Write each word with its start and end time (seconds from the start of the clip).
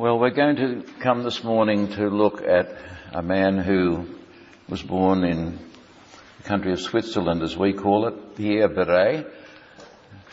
Well, 0.00 0.18
we're 0.18 0.30
going 0.30 0.56
to 0.56 0.82
come 1.00 1.24
this 1.24 1.44
morning 1.44 1.88
to 1.88 2.08
look 2.08 2.40
at 2.40 2.74
a 3.12 3.20
man 3.20 3.58
who 3.58 4.06
was 4.66 4.82
born 4.82 5.24
in 5.24 5.58
the 6.38 6.42
country 6.42 6.72
of 6.72 6.80
Switzerland, 6.80 7.42
as 7.42 7.54
we 7.54 7.74
call 7.74 8.06
it, 8.06 8.34
Pierre 8.34 8.70
Viret, 8.70 9.26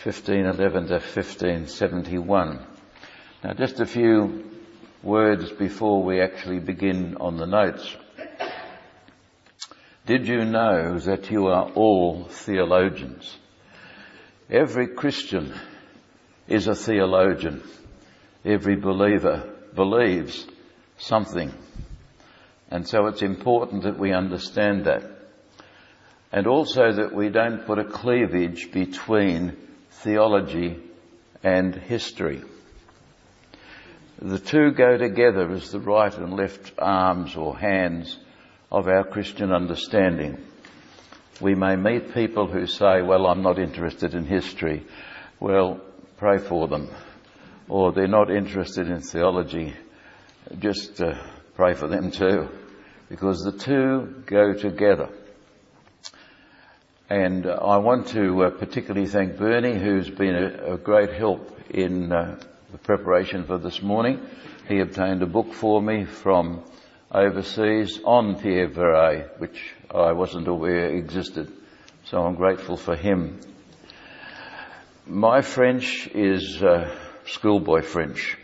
1511 0.05 0.87
to 0.87 0.93
1571. 0.93 2.65
Now, 3.43 3.53
just 3.55 3.81
a 3.81 3.85
few 3.85 4.49
words 5.03 5.51
before 5.51 6.01
we 6.01 6.21
actually 6.21 6.59
begin 6.59 7.17
on 7.17 7.35
the 7.35 7.45
notes. 7.45 7.93
Did 10.05 10.29
you 10.29 10.45
know 10.45 10.97
that 10.97 11.29
you 11.29 11.47
are 11.47 11.69
all 11.73 12.23
theologians? 12.23 13.35
Every 14.49 14.87
Christian 14.87 15.53
is 16.47 16.67
a 16.67 16.73
theologian. 16.73 17.63
Every 18.45 18.77
believer 18.77 19.55
believes 19.75 20.45
something. 20.97 21.53
And 22.69 22.87
so 22.87 23.07
it's 23.07 23.21
important 23.21 23.83
that 23.83 23.97
we 23.97 24.11
understand 24.11 24.85
that. 24.85 25.03
And 26.31 26.47
also 26.47 26.91
that 26.91 27.13
we 27.13 27.29
don't 27.29 27.65
put 27.65 27.79
a 27.79 27.85
cleavage 27.85 28.71
between 28.71 29.55
theology 29.91 30.77
and 31.43 31.73
history. 31.73 32.41
The 34.19 34.39
two 34.39 34.71
go 34.71 34.97
together 34.97 35.49
as 35.51 35.71
the 35.71 35.79
right 35.79 36.13
and 36.13 36.33
left 36.33 36.73
arms 36.79 37.35
or 37.35 37.57
hands 37.57 38.17
of 38.71 38.87
our 38.87 39.03
Christian 39.03 39.53
understanding. 39.53 40.43
We 41.39 41.55
may 41.55 41.75
meet 41.75 42.13
people 42.13 42.47
who 42.47 42.65
say, 42.65 43.01
well, 43.03 43.27
I'm 43.27 43.43
not 43.43 43.59
interested 43.59 44.15
in 44.15 44.25
history. 44.25 44.85
Well, 45.39 45.79
pray 46.17 46.39
for 46.39 46.67
them 46.67 46.89
or 47.69 47.91
they're 47.91 48.07
not 48.07 48.31
interested 48.31 48.87
in 48.89 49.01
theology, 49.01 49.73
just 50.59 51.01
uh, 51.01 51.15
pray 51.55 51.73
for 51.73 51.87
them 51.87 52.11
too, 52.11 52.49
because 53.09 53.43
the 53.43 53.51
two 53.51 54.23
go 54.25 54.53
together. 54.53 55.09
And 57.09 57.45
uh, 57.45 57.53
I 57.53 57.77
want 57.77 58.07
to 58.09 58.43
uh, 58.43 58.49
particularly 58.49 59.07
thank 59.07 59.37
Bernie, 59.37 59.79
who's 59.79 60.09
been 60.09 60.35
a, 60.35 60.73
a 60.73 60.77
great 60.77 61.13
help 61.13 61.57
in 61.69 62.11
uh, 62.11 62.39
the 62.71 62.77
preparation 62.77 63.45
for 63.45 63.57
this 63.57 63.81
morning. 63.81 64.25
He 64.67 64.79
obtained 64.79 65.21
a 65.21 65.27
book 65.27 65.53
for 65.53 65.81
me 65.81 66.03
from 66.03 66.63
overseas 67.11 67.99
on 68.03 68.39
Pierre 68.39 68.67
Viret, 68.67 69.39
which 69.39 69.73
I 69.89 70.11
wasn't 70.11 70.47
aware 70.47 70.89
existed. 70.89 71.51
So 72.05 72.21
I'm 72.21 72.35
grateful 72.35 72.75
for 72.75 72.95
him. 72.95 73.39
My 75.05 75.41
French 75.41 76.07
is 76.07 76.61
uh, 76.61 76.93
schoolboy 77.27 77.81
French. 77.81 78.37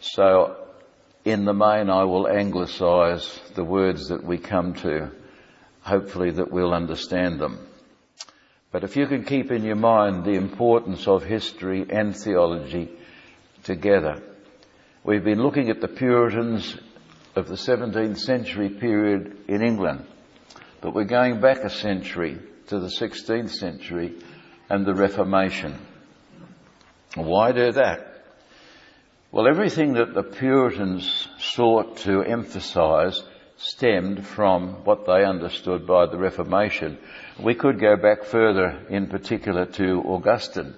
So 0.00 0.56
in 1.24 1.44
the 1.44 1.52
main 1.52 1.90
I 1.90 2.04
will 2.04 2.26
anglicise 2.26 3.54
the 3.54 3.64
words 3.64 4.08
that 4.08 4.24
we 4.24 4.38
come 4.38 4.74
to, 4.74 5.10
hopefully 5.82 6.30
that 6.32 6.50
we'll 6.50 6.72
understand 6.72 7.40
them. 7.40 7.66
But 8.72 8.84
if 8.84 8.96
you 8.96 9.06
can 9.06 9.24
keep 9.24 9.50
in 9.50 9.64
your 9.64 9.76
mind 9.76 10.24
the 10.24 10.34
importance 10.34 11.08
of 11.08 11.24
history 11.24 11.84
and 11.90 12.16
theology 12.16 12.88
together. 13.62 14.22
We've 15.04 15.24
been 15.24 15.42
looking 15.42 15.70
at 15.70 15.80
the 15.80 15.88
Puritans 15.88 16.76
of 17.34 17.48
the 17.48 17.54
17th 17.54 18.18
century 18.18 18.68
period 18.68 19.44
in 19.48 19.62
England, 19.62 20.06
but 20.80 20.94
we're 20.94 21.04
going 21.04 21.40
back 21.40 21.58
a 21.58 21.70
century 21.70 22.38
to 22.68 22.78
the 22.78 22.88
16th 22.88 23.50
century 23.50 24.14
and 24.68 24.84
the 24.84 24.94
Reformation. 24.94 25.78
Why 27.16 27.52
do 27.52 27.72
that? 27.72 28.06
Well, 29.32 29.48
everything 29.48 29.94
that 29.94 30.14
the 30.14 30.22
Puritans 30.22 31.28
sought 31.38 31.98
to 31.98 32.22
emphasize 32.22 33.22
stemmed 33.56 34.24
from 34.24 34.84
what 34.84 35.06
they 35.06 35.24
understood 35.24 35.86
by 35.86 36.06
the 36.06 36.16
Reformation. 36.16 36.98
We 37.38 37.54
could 37.54 37.80
go 37.80 37.96
back 37.96 38.24
further, 38.24 38.86
in 38.88 39.08
particular 39.08 39.66
to 39.66 40.02
Augustine, 40.06 40.74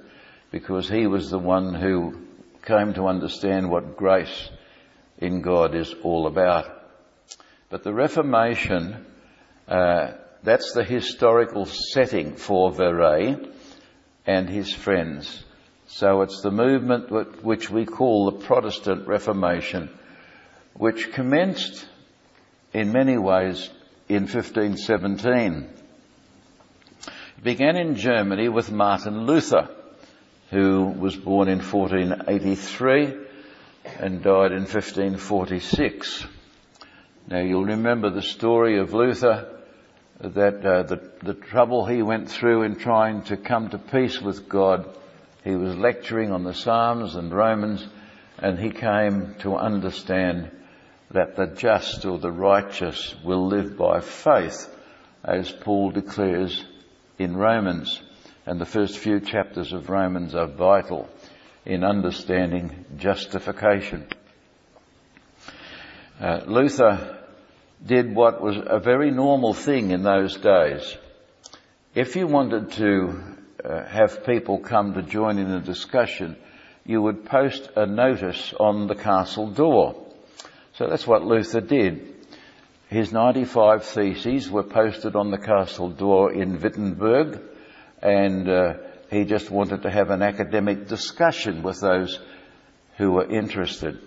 because 0.50 0.88
he 0.88 1.06
was 1.06 1.30
the 1.30 1.38
one 1.38 1.74
who 1.74 2.26
came 2.62 2.94
to 2.94 3.06
understand 3.06 3.70
what 3.70 3.96
grace 3.96 4.50
in 5.18 5.42
God 5.42 5.74
is 5.74 5.94
all 6.02 6.26
about. 6.26 6.66
But 7.70 7.84
the 7.84 7.94
Reformation, 7.94 9.06
uh, 9.68 10.12
that's 10.42 10.72
the 10.72 10.84
historical 10.84 11.66
setting 11.66 12.36
for 12.36 12.72
Viret 12.72 13.52
and 14.26 14.48
his 14.48 14.72
friends. 14.72 15.44
So 15.94 16.22
it's 16.22 16.40
the 16.40 16.50
movement 16.50 17.10
which 17.44 17.68
we 17.68 17.84
call 17.84 18.30
the 18.30 18.46
Protestant 18.46 19.06
Reformation, 19.06 19.90
which 20.72 21.12
commenced 21.12 21.86
in 22.72 22.92
many 22.92 23.18
ways 23.18 23.68
in 24.08 24.22
1517. 24.22 25.68
It 27.36 27.44
began 27.44 27.76
in 27.76 27.96
Germany 27.96 28.48
with 28.48 28.72
Martin 28.72 29.26
Luther, 29.26 29.68
who 30.50 30.86
was 30.86 31.14
born 31.14 31.48
in 31.48 31.58
1483 31.58 33.14
and 33.98 34.22
died 34.22 34.52
in 34.52 34.62
1546. 34.62 36.24
Now 37.28 37.40
you'll 37.40 37.66
remember 37.66 38.08
the 38.08 38.22
story 38.22 38.78
of 38.78 38.94
Luther, 38.94 39.60
that 40.20 40.64
uh, 40.64 40.84
the, 40.84 41.10
the 41.22 41.34
trouble 41.34 41.84
he 41.84 42.00
went 42.00 42.30
through 42.30 42.62
in 42.62 42.76
trying 42.76 43.24
to 43.24 43.36
come 43.36 43.68
to 43.68 43.78
peace 43.78 44.18
with 44.18 44.48
God 44.48 44.86
he 45.44 45.56
was 45.56 45.76
lecturing 45.76 46.30
on 46.30 46.44
the 46.44 46.54
Psalms 46.54 47.14
and 47.14 47.32
Romans 47.32 47.86
and 48.38 48.58
he 48.58 48.70
came 48.70 49.34
to 49.40 49.56
understand 49.56 50.50
that 51.10 51.36
the 51.36 51.46
just 51.46 52.04
or 52.04 52.18
the 52.18 52.30
righteous 52.30 53.14
will 53.22 53.46
live 53.46 53.76
by 53.76 54.00
faith 54.00 54.68
as 55.24 55.50
Paul 55.50 55.90
declares 55.90 56.64
in 57.18 57.36
Romans. 57.36 58.00
And 58.46 58.60
the 58.60 58.66
first 58.66 58.98
few 58.98 59.20
chapters 59.20 59.72
of 59.72 59.90
Romans 59.90 60.34
are 60.34 60.46
vital 60.46 61.08
in 61.64 61.84
understanding 61.84 62.84
justification. 62.96 64.06
Uh, 66.20 66.40
Luther 66.46 67.18
did 67.84 68.14
what 68.14 68.40
was 68.40 68.56
a 68.64 68.78
very 68.78 69.10
normal 69.10 69.54
thing 69.54 69.90
in 69.90 70.02
those 70.02 70.36
days. 70.36 70.96
If 71.94 72.16
you 72.16 72.26
wanted 72.26 72.72
to 72.72 73.31
uh, 73.64 73.84
have 73.86 74.24
people 74.24 74.58
come 74.58 74.94
to 74.94 75.02
join 75.02 75.38
in 75.38 75.50
a 75.50 75.60
discussion, 75.60 76.36
you 76.84 77.00
would 77.02 77.24
post 77.24 77.70
a 77.76 77.86
notice 77.86 78.52
on 78.58 78.86
the 78.86 78.94
castle 78.94 79.50
door. 79.50 80.06
So 80.74 80.88
that's 80.88 81.06
what 81.06 81.24
Luther 81.24 81.60
did. 81.60 82.14
His 82.88 83.12
95 83.12 83.84
theses 83.84 84.50
were 84.50 84.64
posted 84.64 85.16
on 85.16 85.30
the 85.30 85.38
castle 85.38 85.90
door 85.90 86.32
in 86.32 86.60
Wittenberg 86.60 87.40
and 88.02 88.48
uh, 88.48 88.74
he 89.10 89.24
just 89.24 89.50
wanted 89.50 89.82
to 89.82 89.90
have 89.90 90.10
an 90.10 90.22
academic 90.22 90.88
discussion 90.88 91.62
with 91.62 91.80
those 91.80 92.18
who 92.98 93.12
were 93.12 93.30
interested. 93.30 93.98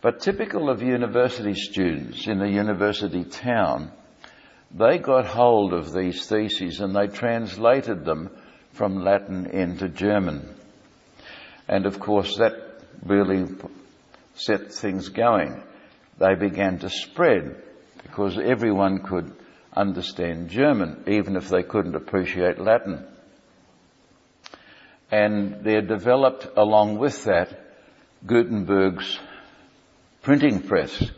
But 0.00 0.20
typical 0.20 0.70
of 0.70 0.82
university 0.82 1.54
students 1.54 2.26
in 2.26 2.40
a 2.40 2.48
university 2.48 3.24
town, 3.24 3.92
they 4.72 4.98
got 4.98 5.26
hold 5.26 5.72
of 5.72 5.92
these 5.92 6.26
theses 6.26 6.80
and 6.80 6.94
they 6.94 7.08
translated 7.08 8.04
them 8.04 8.30
from 8.72 9.04
Latin 9.04 9.46
into 9.46 9.88
German. 9.88 10.54
And 11.68 11.86
of 11.86 11.98
course 11.98 12.36
that 12.36 12.54
really 13.04 13.46
set 14.34 14.72
things 14.72 15.08
going. 15.08 15.62
They 16.18 16.34
began 16.34 16.78
to 16.80 16.90
spread 16.90 17.62
because 18.02 18.38
everyone 18.38 19.02
could 19.02 19.32
understand 19.74 20.50
German, 20.50 21.04
even 21.06 21.36
if 21.36 21.48
they 21.48 21.62
couldn't 21.62 21.94
appreciate 21.94 22.58
Latin. 22.58 23.06
And 25.10 25.64
there 25.64 25.82
developed 25.82 26.46
along 26.56 26.98
with 26.98 27.24
that 27.24 27.58
Gutenberg's 28.26 29.18
printing 30.22 30.62
press, 30.62 31.10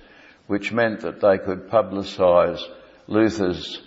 which 0.47 0.73
meant 0.73 1.01
that 1.01 1.21
they 1.21 1.39
could 1.39 1.69
publicize 1.69 2.61
Luther's 3.07 3.81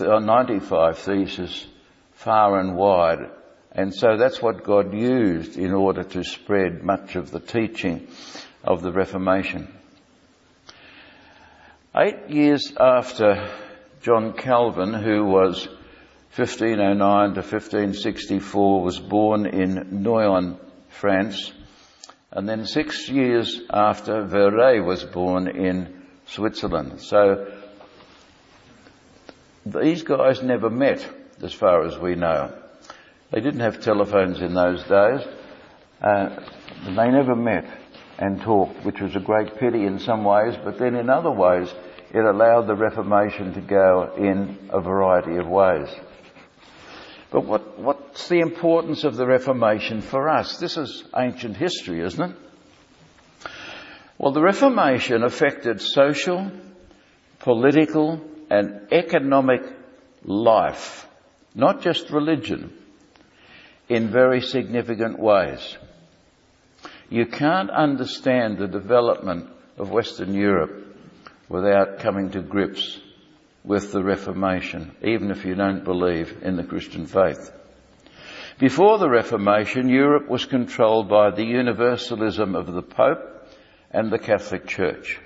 uh, 0.00 0.18
95 0.18 0.98
theses 0.98 1.66
far 2.12 2.58
and 2.58 2.76
wide. 2.76 3.30
And 3.72 3.94
so 3.94 4.16
that's 4.16 4.40
what 4.40 4.64
God 4.64 4.94
used 4.94 5.56
in 5.56 5.72
order 5.72 6.04
to 6.04 6.24
spread 6.24 6.82
much 6.82 7.16
of 7.16 7.30
the 7.30 7.40
teaching 7.40 8.06
of 8.62 8.82
the 8.82 8.92
Reformation. 8.92 9.72
Eight 11.96 12.28
years 12.28 12.72
after 12.78 13.50
John 14.02 14.32
Calvin, 14.32 14.92
who 14.92 15.24
was 15.24 15.66
1509 16.36 17.34
to 17.34 17.40
1564, 17.40 18.82
was 18.82 18.98
born 18.98 19.46
in 19.46 20.02
Noyon, 20.02 20.58
France, 20.88 21.52
and 22.32 22.48
then 22.48 22.66
six 22.66 23.08
years 23.08 23.60
after 23.70 24.24
Viret 24.24 24.84
was 24.84 25.04
born 25.04 25.46
in 25.48 26.02
Switzerland. 26.26 27.00
So 27.00 27.46
these 29.66 30.02
guys 30.02 30.42
never 30.42 30.70
met, 30.70 31.08
as 31.42 31.52
far 31.52 31.84
as 31.86 31.98
we 31.98 32.14
know. 32.14 32.52
They 33.30 33.40
didn't 33.40 33.60
have 33.60 33.80
telephones 33.80 34.40
in 34.40 34.54
those 34.54 34.82
days. 34.84 35.26
Uh, 36.00 36.40
they 36.86 37.10
never 37.10 37.34
met. 37.34 37.66
and 38.18 38.40
talked, 38.40 38.84
which 38.84 39.00
was 39.00 39.16
a 39.16 39.20
great 39.20 39.56
pity 39.58 39.84
in 39.84 39.98
some 39.98 40.24
ways, 40.24 40.54
but 40.62 40.78
then 40.78 40.94
in 40.94 41.10
other 41.10 41.30
ways 41.30 41.72
it 42.12 42.24
allowed 42.24 42.66
the 42.66 42.76
Reformation 42.76 43.54
to 43.54 43.60
go 43.60 44.14
in 44.16 44.68
a 44.70 44.80
variety 44.80 45.36
of 45.36 45.48
ways. 45.48 45.88
But 47.32 47.44
what, 47.44 47.80
what's 47.80 48.28
the 48.28 48.38
importance 48.38 49.02
of 49.02 49.16
the 49.16 49.26
Reformation 49.26 50.00
for 50.00 50.28
us? 50.28 50.58
This 50.58 50.76
is 50.76 51.02
ancient 51.16 51.56
history, 51.56 52.00
isn't 52.04 52.30
it? 52.30 52.36
Well, 54.16 54.32
the 54.32 54.42
Reformation 54.42 55.24
affected 55.24 55.80
social, 55.80 56.52
political, 57.40 58.20
and 58.50 58.92
economic 58.92 59.62
life, 60.24 61.06
not 61.54 61.82
just 61.82 62.10
religion, 62.10 62.72
in 63.88 64.08
very 64.10 64.40
significant 64.40 65.18
ways. 65.18 65.76
You 67.10 67.26
can't 67.26 67.70
understand 67.70 68.58
the 68.58 68.66
development 68.68 69.48
of 69.76 69.90
Western 69.90 70.34
Europe 70.34 70.96
without 71.48 71.98
coming 71.98 72.30
to 72.30 72.40
grips 72.40 73.00
with 73.62 73.92
the 73.92 74.02
Reformation, 74.02 74.94
even 75.02 75.30
if 75.30 75.44
you 75.44 75.54
don't 75.54 75.84
believe 75.84 76.42
in 76.42 76.56
the 76.56 76.64
Christian 76.64 77.06
faith. 77.06 77.50
Before 78.58 78.98
the 78.98 79.08
Reformation, 79.08 79.88
Europe 79.88 80.28
was 80.28 80.44
controlled 80.44 81.08
by 81.08 81.30
the 81.30 81.44
universalism 81.44 82.54
of 82.54 82.72
the 82.72 82.82
Pope 82.82 83.48
and 83.90 84.10
the 84.10 84.18
Catholic 84.18 84.66
Church. 84.66 85.18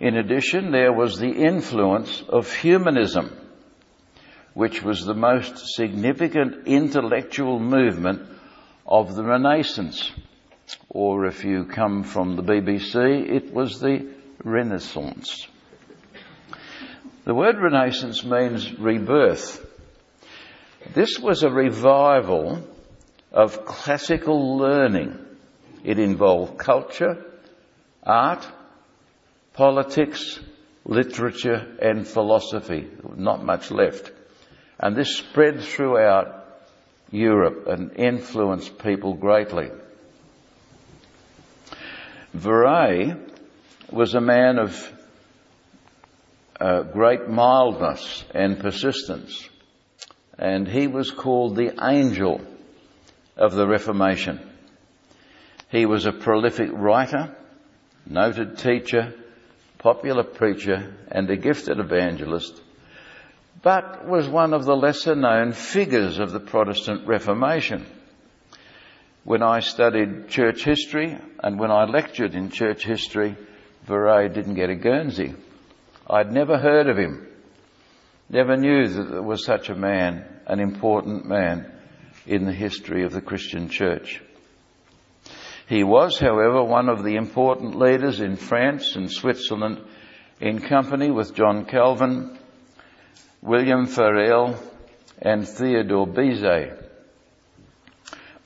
In 0.00 0.16
addition, 0.16 0.72
there 0.72 0.94
was 0.94 1.18
the 1.18 1.30
influence 1.30 2.22
of 2.26 2.50
humanism, 2.50 3.36
which 4.54 4.82
was 4.82 5.04
the 5.04 5.14
most 5.14 5.74
significant 5.74 6.66
intellectual 6.66 7.60
movement 7.60 8.22
of 8.86 9.14
the 9.14 9.22
Renaissance. 9.22 10.10
Or 10.88 11.26
if 11.26 11.44
you 11.44 11.66
come 11.66 12.02
from 12.02 12.36
the 12.36 12.42
BBC, 12.42 13.30
it 13.30 13.52
was 13.52 13.78
the 13.78 14.06
Renaissance. 14.42 15.46
The 17.26 17.34
word 17.34 17.58
Renaissance 17.58 18.24
means 18.24 18.78
rebirth. 18.78 19.66
This 20.94 21.18
was 21.18 21.42
a 21.42 21.50
revival 21.50 22.66
of 23.32 23.66
classical 23.66 24.56
learning. 24.56 25.18
It 25.84 25.98
involved 25.98 26.56
culture, 26.56 27.22
art, 28.02 28.48
politics, 29.60 30.40
literature 30.86 31.76
and 31.82 32.08
philosophy. 32.08 32.88
Not 33.14 33.44
much 33.44 33.70
left. 33.70 34.10
And 34.78 34.96
this 34.96 35.18
spread 35.18 35.60
throughout 35.60 36.46
Europe 37.10 37.66
and 37.66 37.92
influenced 37.94 38.78
people 38.78 39.12
greatly. 39.12 39.68
Viret 42.34 43.18
was 43.92 44.14
a 44.14 44.20
man 44.22 44.58
of 44.58 44.92
uh, 46.58 46.84
great 46.84 47.28
mildness 47.28 48.24
and 48.34 48.58
persistence. 48.60 49.46
And 50.38 50.66
he 50.66 50.86
was 50.86 51.10
called 51.10 51.56
the 51.56 51.74
angel 51.86 52.40
of 53.36 53.52
the 53.52 53.66
Reformation. 53.66 54.40
He 55.70 55.84
was 55.84 56.06
a 56.06 56.12
prolific 56.12 56.70
writer, 56.72 57.36
noted 58.06 58.56
teacher, 58.56 59.12
popular 59.80 60.22
preacher, 60.22 60.94
and 61.10 61.28
a 61.30 61.36
gifted 61.36 61.80
evangelist, 61.80 62.60
but 63.62 64.06
was 64.06 64.28
one 64.28 64.52
of 64.52 64.64
the 64.64 64.76
lesser 64.76 65.14
known 65.14 65.52
figures 65.52 66.18
of 66.18 66.32
the 66.32 66.40
Protestant 66.40 67.06
Reformation. 67.06 67.86
When 69.24 69.42
I 69.42 69.60
studied 69.60 70.28
church 70.28 70.64
history 70.64 71.16
and 71.42 71.58
when 71.58 71.70
I 71.70 71.84
lectured 71.84 72.34
in 72.34 72.50
church 72.50 72.84
history, 72.84 73.36
Viret 73.86 74.34
didn't 74.34 74.54
get 74.54 74.70
a 74.70 74.74
Guernsey. 74.74 75.34
I'd 76.08 76.32
never 76.32 76.58
heard 76.58 76.88
of 76.88 76.98
him. 76.98 77.26
Never 78.28 78.56
knew 78.56 78.86
that 78.86 79.10
there 79.10 79.22
was 79.22 79.44
such 79.44 79.70
a 79.70 79.74
man, 79.74 80.24
an 80.46 80.60
important 80.60 81.26
man 81.26 81.70
in 82.26 82.44
the 82.44 82.52
history 82.52 83.04
of 83.04 83.12
the 83.12 83.22
Christian 83.22 83.68
church. 83.68 84.22
He 85.70 85.84
was, 85.84 86.18
however, 86.18 86.64
one 86.64 86.88
of 86.88 87.04
the 87.04 87.14
important 87.14 87.78
leaders 87.78 88.20
in 88.20 88.34
France 88.34 88.96
and 88.96 89.08
Switzerland 89.08 89.80
in 90.40 90.58
company 90.58 91.12
with 91.12 91.36
John 91.36 91.64
Calvin, 91.64 92.36
William 93.40 93.86
Farel, 93.86 94.56
and 95.22 95.46
Theodore 95.46 96.08
Beza. 96.08 96.76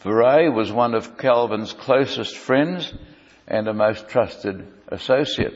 Viret 0.03 0.53
was 0.53 0.71
one 0.71 0.95
of 0.95 1.17
Calvin's 1.17 1.73
closest 1.73 2.37
friends 2.37 2.93
and 3.49 3.69
a 3.69 3.73
most 3.73 4.07
trusted 4.11 4.71
associate. 4.89 5.55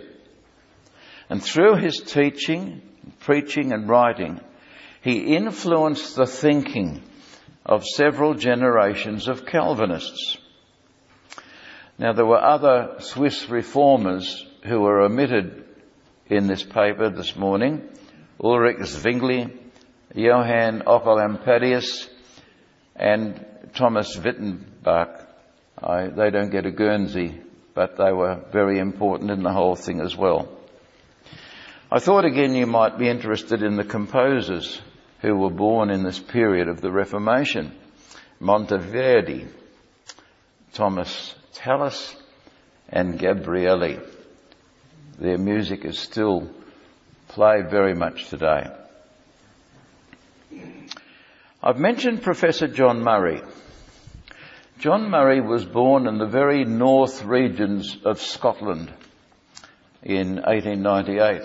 And 1.28 1.42
through 1.42 1.74
his 1.74 2.00
teaching, 2.00 2.80
preaching 3.20 3.72
and 3.74 3.86
writing, 3.86 4.40
he 5.02 5.36
influenced 5.36 6.16
the 6.16 6.24
thinking 6.24 7.02
of 7.66 7.84
several 7.84 8.32
generations 8.32 9.28
of 9.28 9.44
Calvinists. 9.44 10.38
Now 11.98 12.12
there 12.12 12.26
were 12.26 12.40
other 12.40 12.94
Swiss 13.00 13.48
reformers 13.50 14.46
who 14.64 14.80
were 14.80 15.00
omitted 15.00 15.64
in 16.26 16.46
this 16.46 16.62
paper 16.62 17.10
this 17.10 17.34
morning. 17.34 17.88
Ulrich 18.42 18.86
Zwingli, 18.86 19.52
Johann 20.14 20.82
Oecolampadius, 20.86 22.08
and 22.94 23.44
Thomas 23.74 24.16
Wyttenbach. 24.16 25.26
I, 25.82 26.06
they 26.06 26.30
don't 26.30 26.50
get 26.50 26.66
a 26.66 26.70
Guernsey, 26.70 27.40
but 27.74 27.96
they 27.96 28.12
were 28.12 28.44
very 28.52 28.78
important 28.78 29.32
in 29.32 29.42
the 29.42 29.52
whole 29.52 29.74
thing 29.74 30.00
as 30.00 30.16
well. 30.16 30.48
I 31.90 31.98
thought 31.98 32.24
again 32.24 32.54
you 32.54 32.66
might 32.66 32.96
be 32.96 33.08
interested 33.08 33.62
in 33.62 33.76
the 33.76 33.84
composers 33.84 34.80
who 35.20 35.34
were 35.36 35.50
born 35.50 35.90
in 35.90 36.04
this 36.04 36.20
period 36.20 36.68
of 36.68 36.80
the 36.80 36.92
Reformation. 36.92 37.74
Monteverdi, 38.40 39.48
Thomas 40.74 41.34
Tallis, 41.58 42.14
and 42.88 43.18
Gabrieli. 43.18 44.00
Their 45.18 45.38
music 45.38 45.84
is 45.84 45.98
still 45.98 46.48
played 47.26 47.68
very 47.68 47.94
much 47.94 48.28
today. 48.28 48.70
I've 51.60 51.80
mentioned 51.80 52.22
Professor 52.22 52.68
John 52.68 53.02
Murray. 53.02 53.42
John 54.78 55.10
Murray 55.10 55.40
was 55.40 55.64
born 55.64 56.06
in 56.06 56.18
the 56.18 56.28
very 56.28 56.64
north 56.64 57.24
regions 57.24 57.98
of 58.04 58.20
Scotland 58.20 58.92
in 60.04 60.36
1898. 60.36 61.42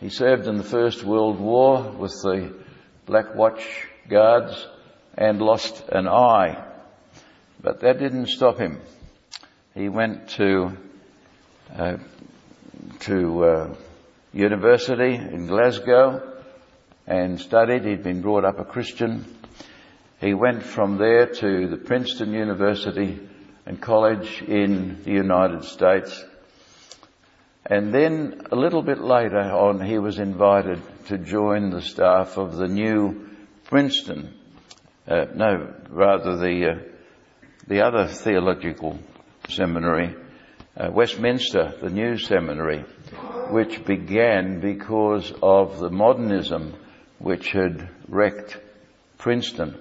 He 0.00 0.08
served 0.08 0.46
in 0.46 0.56
the 0.56 0.64
First 0.64 1.04
World 1.04 1.38
War 1.38 1.82
with 1.82 2.12
the 2.22 2.54
Black 3.04 3.34
Watch 3.34 3.86
Guards 4.08 4.66
and 5.18 5.42
lost 5.42 5.86
an 5.90 6.08
eye. 6.08 6.64
But 7.60 7.80
that 7.80 7.98
didn't 7.98 8.28
stop 8.28 8.58
him. 8.58 8.80
He 9.78 9.88
went 9.88 10.28
to 10.30 10.76
uh, 11.72 11.96
to 13.00 13.44
uh, 13.44 13.74
university 14.32 15.14
in 15.14 15.46
Glasgow 15.46 16.40
and 17.06 17.40
studied. 17.40 17.84
He'd 17.84 18.02
been 18.02 18.20
brought 18.20 18.44
up 18.44 18.58
a 18.58 18.64
Christian. 18.64 19.24
He 20.20 20.34
went 20.34 20.64
from 20.64 20.98
there 20.98 21.26
to 21.26 21.68
the 21.68 21.76
Princeton 21.76 22.32
University 22.32 23.20
and 23.66 23.80
College 23.80 24.42
in 24.42 25.04
the 25.04 25.12
United 25.12 25.62
States 25.64 26.24
and 27.70 27.92
then 27.92 28.40
a 28.50 28.56
little 28.56 28.82
bit 28.82 28.98
later 28.98 29.40
on, 29.40 29.80
he 29.80 29.98
was 29.98 30.18
invited 30.18 30.80
to 31.06 31.18
join 31.18 31.68
the 31.68 31.82
staff 31.82 32.38
of 32.38 32.56
the 32.56 32.66
new 32.66 33.28
Princeton, 33.64 34.34
uh, 35.06 35.26
no, 35.34 35.74
rather 35.90 36.38
the, 36.38 36.66
uh, 36.66 36.78
the 37.66 37.82
other 37.82 38.08
theological 38.08 38.98
seminary, 39.48 40.14
uh, 40.76 40.90
Westminster, 40.92 41.74
the 41.80 41.90
new 41.90 42.16
seminary, 42.18 42.84
which 43.50 43.84
began 43.84 44.60
because 44.60 45.32
of 45.42 45.80
the 45.80 45.90
modernism 45.90 46.74
which 47.18 47.52
had 47.52 47.88
wrecked 48.06 48.58
Princeton. 49.18 49.80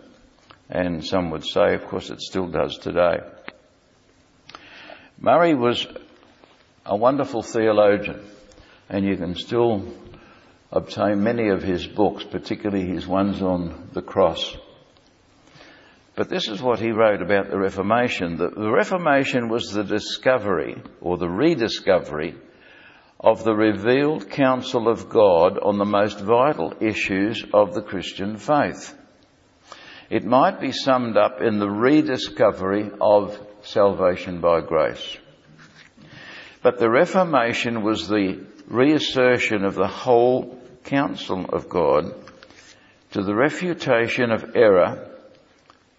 And 0.70 1.06
some 1.06 1.30
would 1.32 1.46
say, 1.46 1.76
of 1.76 1.86
course, 1.88 2.10
it 2.10 2.22
still 2.22 2.48
does 2.48 2.78
today. 2.78 3.20
Murray 5.20 5.56
was 5.56 5.88
a 6.86 6.96
wonderful 6.96 7.42
theologian, 7.42 8.26
and 8.90 9.06
you 9.06 9.16
can 9.18 9.36
still 9.36 9.84
obtain 10.72 11.24
many 11.24 11.50
of 11.50 11.64
his 11.64 11.88
books, 11.88 12.24
particularly 12.24 12.86
his 12.86 13.08
ones 13.08 13.42
on 13.42 13.90
the 13.94 14.02
cross. 14.02 14.58
But 16.18 16.30
this 16.30 16.48
is 16.48 16.64
what 16.64 16.80
he 16.80 16.90
wrote 16.90 17.22
about 17.22 17.52
the 17.52 17.60
Reformation. 17.60 18.38
The, 18.38 18.50
the 18.50 18.72
Reformation 18.72 19.50
was 19.50 19.72
the 19.72 19.84
discovery, 19.84 20.82
or 21.00 21.20
the 21.20 21.30
rediscovery, 21.30 22.36
of 23.20 23.44
the 23.44 23.54
revealed 23.54 24.28
counsel 24.32 24.88
of 24.88 25.10
God 25.10 25.60
on 25.60 25.78
the 25.78 25.86
most 25.86 26.20
vital 26.20 26.74
issues 26.82 27.46
of 27.54 27.76
the 27.76 27.84
Christian 27.84 28.38
faith. 28.38 28.98
It 30.10 30.26
might 30.26 30.60
be 30.60 30.72
summed 30.72 31.18
up 31.18 31.40
in 31.40 31.60
the 31.60 31.70
rediscovery 31.70 32.90
of 33.00 33.40
salvation 33.62 34.42
by 34.42 34.62
grace. 34.62 35.18
But 36.64 36.80
the 36.80 36.90
Reformation 36.90 37.84
was 37.84 38.08
the 38.08 38.44
reassertion 38.68 39.64
of 39.64 39.76
the 39.76 39.88
whole 39.88 40.60
counsel 40.84 41.46
of 41.46 41.70
God 41.70 42.12
to 43.12 43.22
the 43.22 43.36
refutation 43.36 44.32
of 44.32 44.56
error 44.56 45.07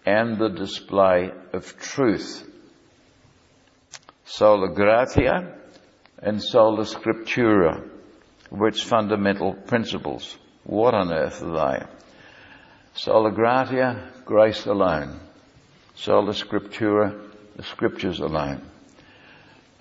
and 0.05 0.37
the 0.37 0.49
display 0.49 1.31
of 1.53 1.77
truth. 1.77 2.45
Sola 4.25 4.73
gratia 4.73 5.55
and 6.21 6.41
sola 6.41 6.83
scriptura 6.83 7.89
were 8.51 8.67
its 8.67 8.81
fundamental 8.81 9.53
principles. 9.53 10.37
What 10.63 10.93
on 10.93 11.11
earth 11.11 11.43
are 11.43 11.79
they? 11.79 11.85
Sola 12.93 13.31
gratia, 13.31 14.11
grace 14.25 14.65
alone. 14.65 15.19
Sola 15.95 16.33
scriptura, 16.33 17.19
the 17.55 17.63
scriptures 17.63 18.19
alone. 18.19 18.61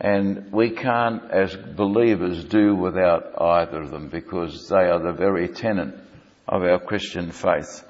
And 0.01 0.53
we 0.53 0.71
can't, 0.71 1.31
as 1.31 1.57
believers, 1.57 2.45
do 2.45 2.75
without 2.75 3.41
either 3.41 3.83
of 3.83 3.91
them 3.91 4.09
because 4.09 4.69
they 4.69 4.77
are 4.77 5.01
the 5.01 5.13
very 5.13 5.49
tenet 5.49 5.95
of 6.47 6.63
our 6.63 6.79
Christian 6.79 7.33
faith. 7.33 7.85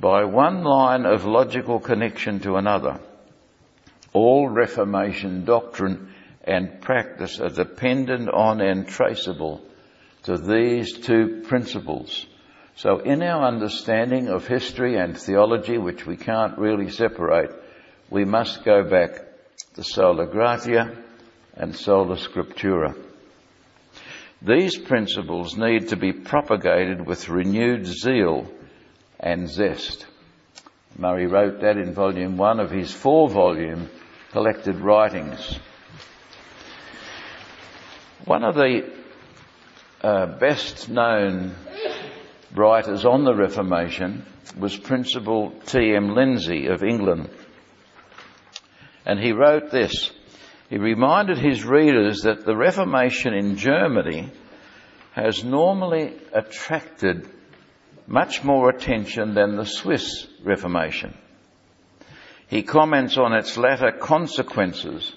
By 0.00 0.24
one 0.24 0.64
line 0.64 1.04
of 1.04 1.26
logical 1.26 1.78
connection 1.78 2.40
to 2.40 2.56
another, 2.56 3.00
all 4.14 4.48
Reformation 4.48 5.44
doctrine 5.44 6.14
and 6.42 6.80
practice 6.80 7.38
are 7.38 7.50
dependent 7.50 8.30
on 8.30 8.62
and 8.62 8.88
traceable 8.88 9.60
to 10.22 10.38
these 10.38 10.98
two 11.00 11.42
principles. 11.46 12.26
So 12.76 13.00
in 13.00 13.22
our 13.22 13.44
understanding 13.46 14.28
of 14.28 14.46
history 14.46 14.96
and 14.96 15.18
theology, 15.18 15.76
which 15.76 16.06
we 16.06 16.16
can't 16.16 16.56
really 16.56 16.88
separate, 16.88 17.50
we 18.08 18.24
must 18.24 18.64
go 18.64 18.82
back 18.82 19.20
to 19.74 19.84
sola 19.84 20.26
gratia 20.26 20.96
and 21.54 21.76
sola 21.76 22.16
scriptura. 22.16 22.96
These 24.40 24.78
principles 24.78 25.58
need 25.58 25.88
to 25.88 25.96
be 25.96 26.12
propagated 26.14 27.06
with 27.06 27.28
renewed 27.28 27.84
zeal 27.84 28.50
and 29.20 29.48
zest. 29.48 30.06
Murray 30.98 31.26
wrote 31.26 31.60
that 31.60 31.76
in 31.76 31.94
volume 31.94 32.36
one 32.36 32.58
of 32.58 32.70
his 32.70 32.92
four 32.92 33.28
volume 33.28 33.88
collected 34.32 34.76
writings. 34.80 35.58
One 38.24 38.44
of 38.44 38.54
the 38.54 38.92
uh, 40.02 40.38
best 40.38 40.88
known 40.88 41.54
writers 42.54 43.04
on 43.04 43.24
the 43.24 43.34
Reformation 43.34 44.24
was 44.58 44.76
Principal 44.76 45.52
T.M. 45.66 46.14
Lindsay 46.14 46.66
of 46.66 46.82
England. 46.82 47.30
And 49.06 49.18
he 49.18 49.32
wrote 49.32 49.70
this. 49.70 50.10
He 50.68 50.78
reminded 50.78 51.38
his 51.38 51.64
readers 51.64 52.22
that 52.22 52.44
the 52.44 52.56
Reformation 52.56 53.34
in 53.34 53.56
Germany 53.56 54.30
has 55.12 55.44
normally 55.44 56.14
attracted 56.32 57.28
much 58.10 58.42
more 58.42 58.68
attention 58.68 59.34
than 59.34 59.54
the 59.54 59.64
Swiss 59.64 60.26
Reformation. 60.42 61.16
He 62.48 62.64
comments 62.64 63.16
on 63.16 63.32
its 63.32 63.56
latter 63.56 63.92
consequences 63.92 65.14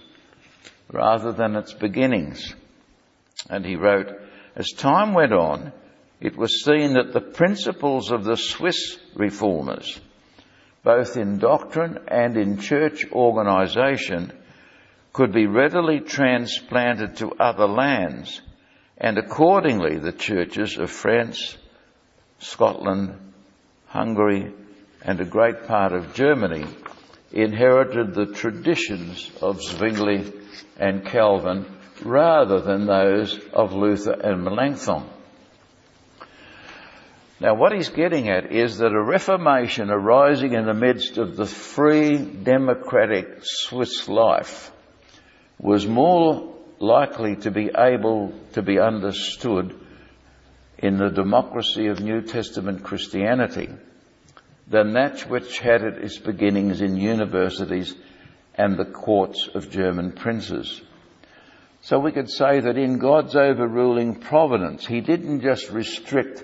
rather 0.92 1.32
than 1.32 1.56
its 1.56 1.74
beginnings. 1.74 2.54
And 3.50 3.66
he 3.66 3.76
wrote, 3.76 4.12
as 4.56 4.70
time 4.78 5.16
went 5.16 5.34
on, 5.34 5.74
it 6.22 6.38
was 6.38 6.64
seen 6.64 6.94
that 6.94 7.14
the 7.14 7.20
principles 7.20 8.12
of 8.12 8.24
the 8.26 8.38
Swiss 8.38 9.00
reformers, 9.16 10.00
both 10.84 11.18
in 11.18 11.40
doctrine 11.40 11.98
and 12.08 12.38
in 12.38 12.60
church 12.60 13.12
organisation, 13.12 14.32
could 15.14 15.34
be 15.34 15.48
readily 15.48 16.00
transplanted 16.00 17.18
to 17.18 17.32
other 17.40 17.68
lands, 17.68 18.40
and 19.00 19.18
accordingly 19.18 19.98
the 19.98 20.12
churches 20.12 20.78
of 20.78 20.92
France, 20.92 21.58
Scotland, 22.44 23.16
Hungary, 23.88 24.52
and 25.02 25.20
a 25.20 25.26
great 25.26 25.66
part 25.66 25.94
of 25.94 26.14
Germany 26.14 26.66
inherited 27.32 28.14
the 28.14 28.28
traditions 28.28 29.32
of 29.42 29.62
Zwingli 29.62 30.32
and 30.78 31.06
Calvin 31.06 31.66
rather 32.04 32.60
than 32.60 32.86
those 32.86 33.40
of 33.54 33.74
Luther 33.74 34.14
and 34.14 34.44
Melanchthon. 34.44 35.04
Now 37.40 37.56
what 37.56 37.74
he's 37.74 37.90
getting 37.90 38.30
at 38.30 38.52
is 38.52 38.78
that 38.78 38.94
a 38.94 39.04
reformation 39.04 39.90
arising 39.90 40.54
in 40.54 40.66
the 40.66 40.74
midst 40.74 41.18
of 41.18 41.36
the 41.36 41.46
free 41.46 42.18
democratic 42.18 43.40
Swiss 43.42 44.08
life 44.08 44.72
was 45.60 45.86
more 45.86 46.56
likely 46.80 47.36
to 47.38 47.52
be 47.52 47.70
able 47.76 48.34
to 48.54 48.62
be 48.62 48.80
understood 48.80 49.78
in 50.84 50.98
the 50.98 51.10
democracy 51.10 51.88
of 51.88 52.02
New 52.02 52.22
Testament 52.22 52.84
Christianity 52.84 53.70
than 54.68 54.92
that 54.94 55.22
which 55.30 55.60
had 55.60 55.82
its 55.82 56.18
beginnings 56.18 56.82
in 56.82 56.98
universities 56.98 57.96
and 58.56 58.76
the 58.78 58.92
courts 58.92 59.48
of 59.56 59.72
German 59.72 60.12
princes. 60.12 60.82
So 61.84 62.00
we 62.00 62.12
could 62.12 62.30
say 62.30 62.60
that 62.60 62.78
in 62.78 63.00
God's 63.00 63.34
overruling 63.34 64.16
providence, 64.16 64.86
He 64.86 65.00
didn't 65.00 65.40
just 65.40 65.72
restrict 65.72 66.44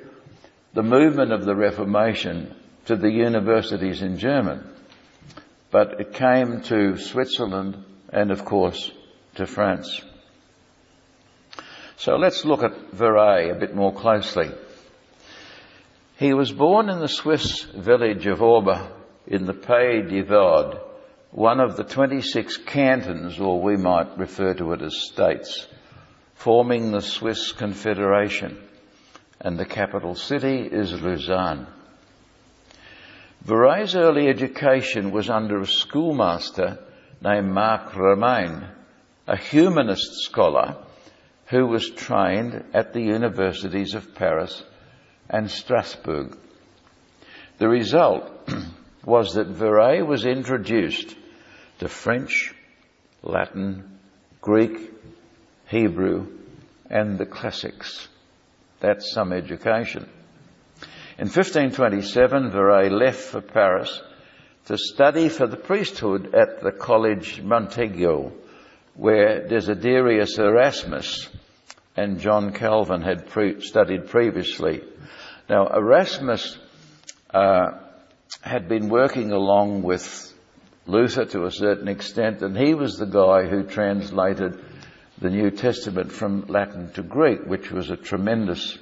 the 0.74 0.84
movement 0.84 1.34
of 1.34 1.44
the 1.44 1.56
Reformation 1.56 2.56
to 2.86 2.96
the 2.96 3.12
universities 3.12 4.02
in 4.02 4.18
German, 4.18 4.66
but 5.70 6.00
it 6.00 6.14
came 6.14 6.62
to 6.62 6.98
Switzerland 6.98 7.84
and 8.14 8.32
of 8.32 8.46
course 8.46 8.90
to 9.36 9.46
France. 9.46 10.02
So 12.00 12.16
let's 12.16 12.46
look 12.46 12.64
at 12.64 12.94
Viret 12.94 13.52
a 13.52 13.60
bit 13.60 13.76
more 13.76 13.92
closely. 13.92 14.50
He 16.18 16.34
was 16.34 16.50
born 16.50 16.90
in 16.90 17.00
the 17.00 17.10
Swiss 17.10 17.64
village 17.64 18.26
of 18.26 18.42
Orbe 18.42 18.80
in 19.28 19.46
the 19.46 19.54
Pays 19.54 20.10
de 20.10 20.22
Vaud, 20.22 20.80
one 21.32 21.60
of 21.60 21.76
the 21.76 21.84
26 21.84 22.56
cantons, 22.66 23.38
or 23.38 23.62
we 23.62 23.76
might 23.76 24.18
refer 24.18 24.54
to 24.54 24.72
it 24.72 24.82
as 24.82 24.96
states, 24.96 25.68
forming 26.36 26.94
the 26.94 27.02
Swiss 27.02 27.52
Confederation, 27.52 28.58
and 29.42 29.58
the 29.58 29.66
capital 29.66 30.16
city 30.16 30.70
is 30.72 30.94
Lausanne. 31.02 31.68
Viret's 33.44 33.96
early 33.96 34.30
education 34.30 35.12
was 35.12 35.30
under 35.30 35.60
a 35.60 35.68
schoolmaster 35.68 36.80
named 37.22 37.52
Marc 37.52 37.94
Romain, 37.94 38.70
a 39.28 39.36
humanist 39.36 40.24
scholar 40.24 40.78
who 41.50 41.66
was 41.66 41.90
trained 41.90 42.64
at 42.74 42.94
the 42.94 43.02
universities 43.02 43.96
of 43.96 44.14
Paris 44.14 44.64
and 45.30 45.50
Strasbourg. 45.50 46.38
The 47.58 47.68
result 47.68 48.32
was 49.04 49.34
that 49.34 49.48
Viret 49.48 50.06
was 50.06 50.26
introduced 50.26 51.16
to 51.80 51.88
French, 51.88 52.54
Latin, 53.24 53.98
Greek, 54.42 54.94
Hebrew, 55.68 56.28
and 56.88 57.18
the 57.18 57.26
classics. 57.26 58.08
That's 58.80 59.12
some 59.12 59.34
education. 59.34 60.08
In 61.18 61.26
1527, 61.26 62.52
Viret 62.52 62.92
left 62.92 63.20
for 63.20 63.42
Paris 63.42 64.02
to 64.66 64.78
study 64.78 65.30
for 65.30 65.48
the 65.48 65.58
priesthood 65.58 66.36
at 66.36 66.62
the 66.62 66.72
College 66.72 67.42
Montaigu, 67.42 68.32
where 68.94 69.48
Desiderius 69.48 70.38
Erasmus 70.38 71.28
and 72.00 72.20
John 72.20 72.54
Calvin 72.54 73.02
had 73.02 73.28
pre- 73.28 73.60
studied 73.60 74.08
previously. 74.08 74.82
Now, 75.50 75.68
Erasmus 75.68 76.58
uh, 77.30 77.72
had 78.42 78.70
been 78.70 78.88
working 78.88 79.34
along 79.34 79.84
with 79.84 80.34
Luther 80.86 81.26
to 81.26 81.44
a 81.44 81.52
certain 81.52 81.90
extent, 81.90 82.42
and 82.42 82.58
he 82.58 82.74
was 82.74 82.98
the 82.98 83.06
guy 83.06 83.50
who 83.50 83.64
translated 83.64 84.64
the 85.18 85.30
New 85.30 85.52
Testament 85.52 86.14
from 86.14 86.46
Latin 86.48 86.90
to 86.94 87.04
Greek, 87.04 87.46
which 87.46 87.70
was 87.70 87.90
a 87.90 87.98
tremendous 87.98 88.78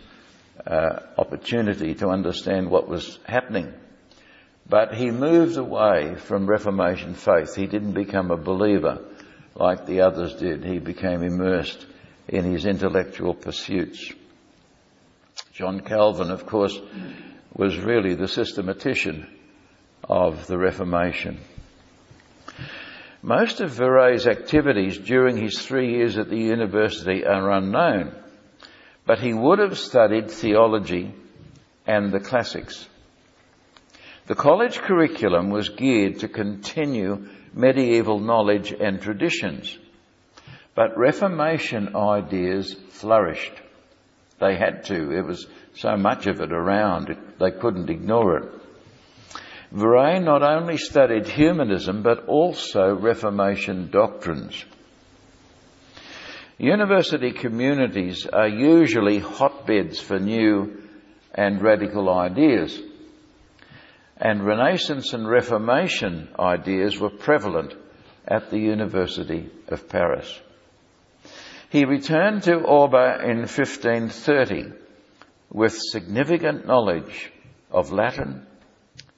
uh, 0.67 0.99
opportunity 1.17 1.95
to 1.95 2.09
understand 2.09 2.69
what 2.69 2.87
was 2.87 3.17
happening. 3.25 3.73
But 4.69 4.93
he 4.93 5.09
moved 5.09 5.57
away 5.57 6.15
from 6.15 6.45
Reformation 6.45 7.15
faith. 7.15 7.55
He 7.55 7.65
didn't 7.65 7.93
become 7.93 8.29
a 8.29 8.37
believer 8.37 8.99
like 9.55 9.87
the 9.87 10.01
others 10.01 10.35
did. 10.35 10.63
He 10.63 10.77
became 10.77 11.23
immersed 11.23 11.83
in 12.27 12.43
his 12.45 12.65
intellectual 12.65 13.33
pursuits. 13.33 14.11
John 15.53 15.79
Calvin, 15.79 16.29
of 16.29 16.45
course, 16.45 16.79
was 17.55 17.77
really 17.77 18.15
the 18.15 18.27
systematician 18.27 19.27
of 20.03 20.47
the 20.47 20.57
Reformation. 20.57 21.39
Most 23.21 23.61
of 23.61 23.71
Viret's 23.71 24.27
activities 24.27 24.97
during 24.97 25.37
his 25.37 25.59
three 25.59 25.95
years 25.95 26.17
at 26.17 26.29
the 26.29 26.37
university 26.37 27.25
are 27.25 27.51
unknown, 27.51 28.15
but 29.05 29.19
he 29.19 29.33
would 29.33 29.59
have 29.59 29.77
studied 29.77 30.29
theology 30.29 31.13
and 31.85 32.11
the 32.11 32.19
classics. 32.19 32.87
The 34.27 34.35
college 34.35 34.79
curriculum 34.79 35.49
was 35.49 35.69
geared 35.69 36.19
to 36.19 36.27
continue 36.27 37.27
medieval 37.53 38.19
knowledge 38.19 38.71
and 38.71 39.01
traditions, 39.01 39.77
But 40.77 40.95
Reformation 40.95 41.95
ideas 41.95 42.75
flourished. 42.89 43.53
They 44.39 44.55
had 44.55 44.83
to. 44.85 45.07
There 45.07 45.23
was 45.23 45.47
so 45.73 45.97
much 45.97 46.27
of 46.27 46.39
it 46.39 46.51
around, 46.51 47.17
they 47.39 47.49
couldn't 47.49 47.89
ignore 47.89 48.37
it. 48.37 48.51
Viret 49.73 50.23
not 50.23 50.43
only 50.43 50.77
studied 50.77 51.25
humanism, 51.27 52.03
but 52.03 52.27
also 52.27 52.93
Reformation 52.93 53.89
doctrines. 53.89 54.65
University 56.59 57.31
communities 57.31 58.27
are 58.27 58.47
usually 58.47 59.17
hotbeds 59.17 59.99
for 59.99 60.19
new 60.19 60.79
and 61.33 61.59
radical 61.59 62.07
ideas. 62.07 62.79
And 64.15 64.45
Renaissance 64.45 65.13
and 65.13 65.27
Reformation 65.27 66.29
ideas 66.39 66.99
were 66.99 67.09
prevalent 67.09 67.73
at 68.27 68.51
the 68.51 68.59
University 68.59 69.49
of 69.69 69.89
Paris. 69.89 70.39
He 71.69 71.83
returned 71.83 72.43
to 72.43 72.59
Orba 72.59 73.23
in 73.23 73.39
1530 73.39 74.71
with 75.51 75.77
significant 75.77 76.65
knowledge 76.65 77.31
of 77.69 77.91
Latin, 77.91 78.47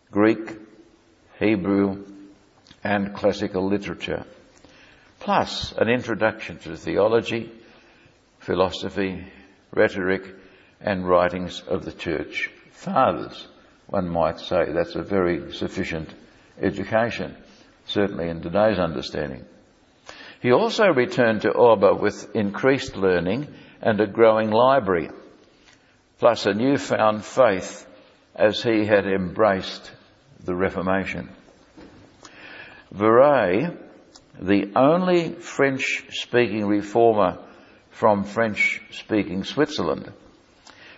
Greek, 0.10 0.58
Hebrew, 1.38 2.06
and 2.84 3.13
classical 3.13 3.68
literature, 3.68 4.25
plus 5.20 5.74
an 5.74 5.89
introduction 5.89 6.58
to 6.60 6.75
theology, 6.75 7.51
philosophy, 8.39 9.27
rhetoric, 9.72 10.24
and 10.82 11.08
writings 11.08 11.62
of 11.68 11.86
the 11.86 11.91
church 11.91 12.50
fathers. 12.72 13.48
One 13.88 14.10
might 14.10 14.39
say 14.39 14.72
that's 14.72 14.96
a 14.96 15.03
very 15.03 15.53
sufficient 15.53 16.10
education, 16.60 17.36
certainly 17.86 18.29
in 18.29 18.41
today's 18.41 18.79
understanding. 18.79 19.46
He 20.41 20.51
also 20.51 20.86
returned 20.86 21.41
to 21.41 21.51
Orba 21.51 22.00
with 22.00 22.36
increased 22.36 22.96
learning 22.96 23.48
and 23.81 24.00
a 24.00 24.08
growing 24.08 24.51
library, 24.51 25.10
plus 26.17 26.46
a 26.46 26.53
newfound 26.53 27.25
faith 27.25 27.86
as 28.36 28.63
he 28.63 28.86
had 28.86 29.05
embraced 29.05 29.91
the 30.43 30.55
Reformation. 30.55 31.29
Viret, 32.91 33.77
the 34.39 34.72
only 34.75 35.34
French 35.34 36.05
speaking 36.12 36.65
reformer 36.65 37.38
from 37.89 38.24
French 38.24 38.81
speaking 38.91 39.43
Switzerland, 39.43 40.12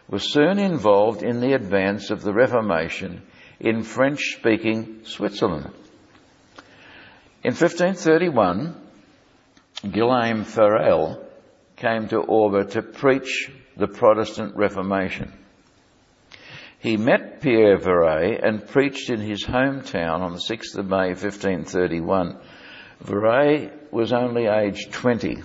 was 0.07 0.31
soon 0.31 0.59
involved 0.59 1.23
in 1.23 1.39
the 1.39 1.53
advance 1.53 2.11
of 2.11 2.21
the 2.21 2.33
Reformation 2.33 3.23
in 3.59 3.81
French 3.81 4.35
speaking 4.37 5.03
Switzerland. 5.05 5.71
In 7.43 7.53
1531, 7.53 8.75
Guillaume 9.89 10.43
Farel 10.43 11.25
came 11.75 12.07
to 12.09 12.21
Orba 12.21 12.69
to 12.71 12.81
preach 12.81 13.51
the 13.77 13.87
Protestant 13.87 14.55
Reformation. 14.55 15.33
He 16.79 16.97
met 16.97 17.41
Pierre 17.41 17.77
Viret 17.77 18.43
and 18.43 18.67
preached 18.67 19.09
in 19.09 19.19
his 19.19 19.45
hometown 19.45 20.21
on 20.21 20.33
the 20.33 20.41
6th 20.49 20.77
of 20.77 20.87
May 20.87 21.09
1531. 21.09 22.39
Viret 23.01 23.91
was 23.91 24.13
only 24.13 24.47
aged 24.47 24.91
20. 24.91 25.43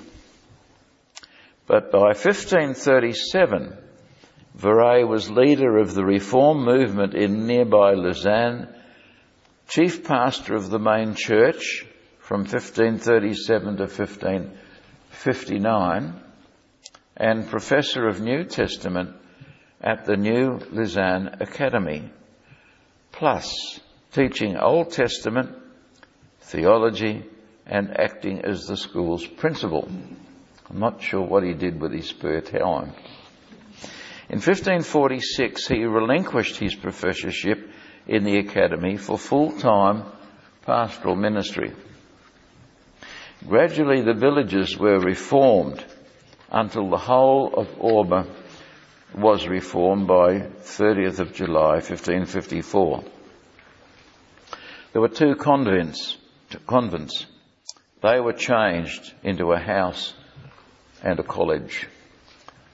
But 1.67 1.91
by 1.91 2.15
1537, 2.15 3.77
Viret 4.55 5.09
was 5.09 5.31
leader 5.31 5.79
of 5.79 5.95
the 5.95 6.05
reform 6.05 6.65
movement 6.65 7.15
in 7.15 7.47
nearby 7.47 7.93
Lausanne, 7.93 8.69
chief 9.69 10.05
pastor 10.05 10.55
of 10.55 10.71
the 10.71 10.79
main 10.79 11.15
church, 11.15 11.85
from 12.27 12.41
1537 12.41 13.77
to 13.77 13.85
1559 13.85 16.21
and 17.17 17.49
Professor 17.49 18.09
of 18.09 18.21
New 18.21 18.43
Testament 18.43 19.15
at 19.81 20.07
the 20.07 20.17
New 20.17 20.59
Lausanne 20.73 21.37
Academy, 21.39 22.11
plus 23.13 23.79
teaching 24.11 24.57
Old 24.57 24.91
Testament, 24.91 25.57
theology, 26.41 27.25
and 27.65 27.97
acting 27.97 28.45
as 28.45 28.67
the 28.67 28.77
school's 28.77 29.25
principal. 29.25 29.89
I'm 30.69 30.81
not 30.81 31.01
sure 31.01 31.23
what 31.23 31.45
he 31.45 31.55
did 31.55 31.81
with 31.81 31.93
his 31.93 32.09
spare 32.09 32.41
time. 32.41 32.93
In 34.29 34.41
1546, 34.41 35.69
he 35.69 35.85
relinquished 35.85 36.57
his 36.57 36.75
professorship 36.75 37.71
in 38.09 38.25
the 38.25 38.39
academy 38.39 38.97
for 38.97 39.17
full-time 39.17 40.03
pastoral 40.63 41.15
ministry. 41.15 41.73
Gradually 43.49 44.03
the 44.03 44.15
villages 44.15 44.77
were 44.77 44.99
reformed 44.99 45.85
until 46.51 46.91
the 46.91 46.97
whole 46.97 47.55
of 47.55 47.69
Orba 47.79 48.27
was 49.17 49.47
reformed 49.47 50.09
by 50.09 50.41
30th 50.41 51.21
of 51.21 51.33
July 51.33 51.75
1554. 51.75 53.05
There 54.93 55.01
were 55.01 55.09
two 55.09 55.37
convents, 55.37 56.17
convents. 56.67 57.27
They 58.03 58.19
were 58.19 58.33
changed 58.33 59.15
into 59.23 59.53
a 59.53 59.61
house 59.61 60.13
and 61.05 61.21
a 61.21 61.23
college. 61.23 61.87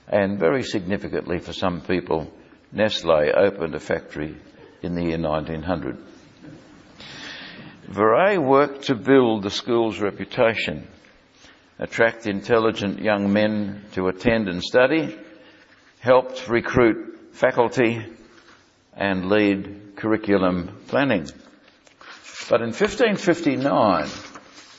And 0.08 0.38
very 0.38 0.62
significantly 0.62 1.38
for 1.38 1.52
some 1.52 1.82
people, 1.82 2.32
Nestle 2.72 3.30
opened 3.36 3.74
a 3.74 3.80
factory 3.80 4.36
in 4.80 4.94
the 4.94 5.02
year 5.02 5.18
1900. 5.18 5.98
Viret 7.92 8.42
worked 8.42 8.84
to 8.84 8.94
build 8.94 9.42
the 9.42 9.50
school's 9.50 10.00
reputation, 10.00 10.88
attract 11.78 12.26
intelligent 12.26 13.00
young 13.00 13.30
men 13.30 13.84
to 13.92 14.08
attend 14.08 14.48
and 14.48 14.62
study, 14.62 15.14
helped 16.00 16.48
recruit 16.48 17.34
faculty, 17.34 18.02
and 18.96 19.28
lead 19.28 19.94
curriculum 19.96 20.74
planning. 20.88 21.24
But 22.48 22.62
in 22.62 22.68
1559, 22.68 24.08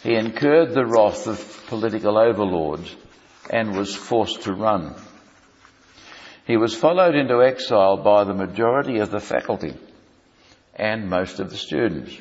he 0.02 0.16
incurred 0.16 0.74
the 0.74 0.86
wrath 0.86 1.28
of 1.28 1.66
political 1.68 2.18
overlords 2.18 2.96
and 3.48 3.78
was 3.78 3.96
forced 3.96 4.42
to 4.44 4.54
run. 4.54 4.96
He 6.48 6.58
was 6.58 6.74
followed 6.74 7.14
into 7.14 7.44
exile 7.44 7.98
by 7.98 8.24
the 8.24 8.34
majority 8.34 8.98
of 8.98 9.12
the 9.12 9.20
faculty 9.20 9.76
and 10.76 11.08
most 11.08 11.40
of 11.40 11.52
the 11.52 11.58
students. 11.58 12.18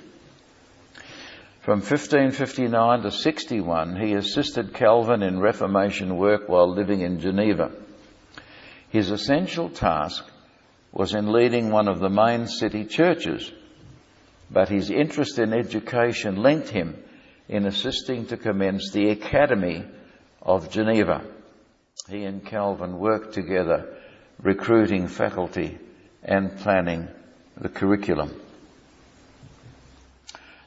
From 1.63 1.79
1559 1.79 3.03
to 3.03 3.13
61, 3.13 3.95
he 3.95 4.15
assisted 4.15 4.75
Calvin 4.75 5.23
in 5.23 5.39
Reformation 5.39 6.17
work 6.17 6.49
while 6.49 6.69
living 6.69 7.03
in 7.03 7.21
Geneva. 7.21 7.71
His 8.89 9.13
essential 9.13 9.69
task 9.69 10.25
was 10.91 11.15
in 11.15 11.31
leading 11.31 11.71
one 11.71 11.87
of 11.87 12.01
the 12.01 12.11
main 12.11 12.49
city 12.49 12.85
churches, 12.85 13.53
but 14.51 14.71
his 14.71 14.91
interest 14.91 15.39
in 15.39 15.53
education 15.53 16.43
linked 16.43 16.69
him 16.69 17.01
in 17.49 17.65
assisting 17.65 18.27
to 18.27 18.37
commence 18.37 18.91
the 18.91 19.11
Academy 19.11 19.85
of 20.43 20.69
Geneva. 20.69 21.25
He 22.09 22.25
and 22.25 22.45
Calvin 22.45 22.99
worked 22.99 23.35
together, 23.35 23.99
recruiting 24.41 25.07
faculty 25.07 25.79
and 26.25 26.59
planning 26.59 27.07
the 27.57 27.69
curriculum. 27.69 28.35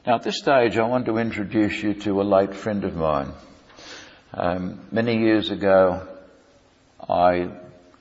Now, 0.06 0.14
at 0.14 0.22
this 0.22 0.38
stage, 0.38 0.78
I 0.78 0.86
want 0.86 1.06
to 1.06 1.18
introduce 1.18 1.82
you 1.82 1.92
to 2.02 2.20
a 2.20 2.22
late 2.22 2.54
friend 2.54 2.84
of 2.84 2.94
mine. 2.94 3.32
Um, 4.32 4.86
many 4.92 5.18
years 5.18 5.50
ago, 5.50 6.06
I 7.08 7.50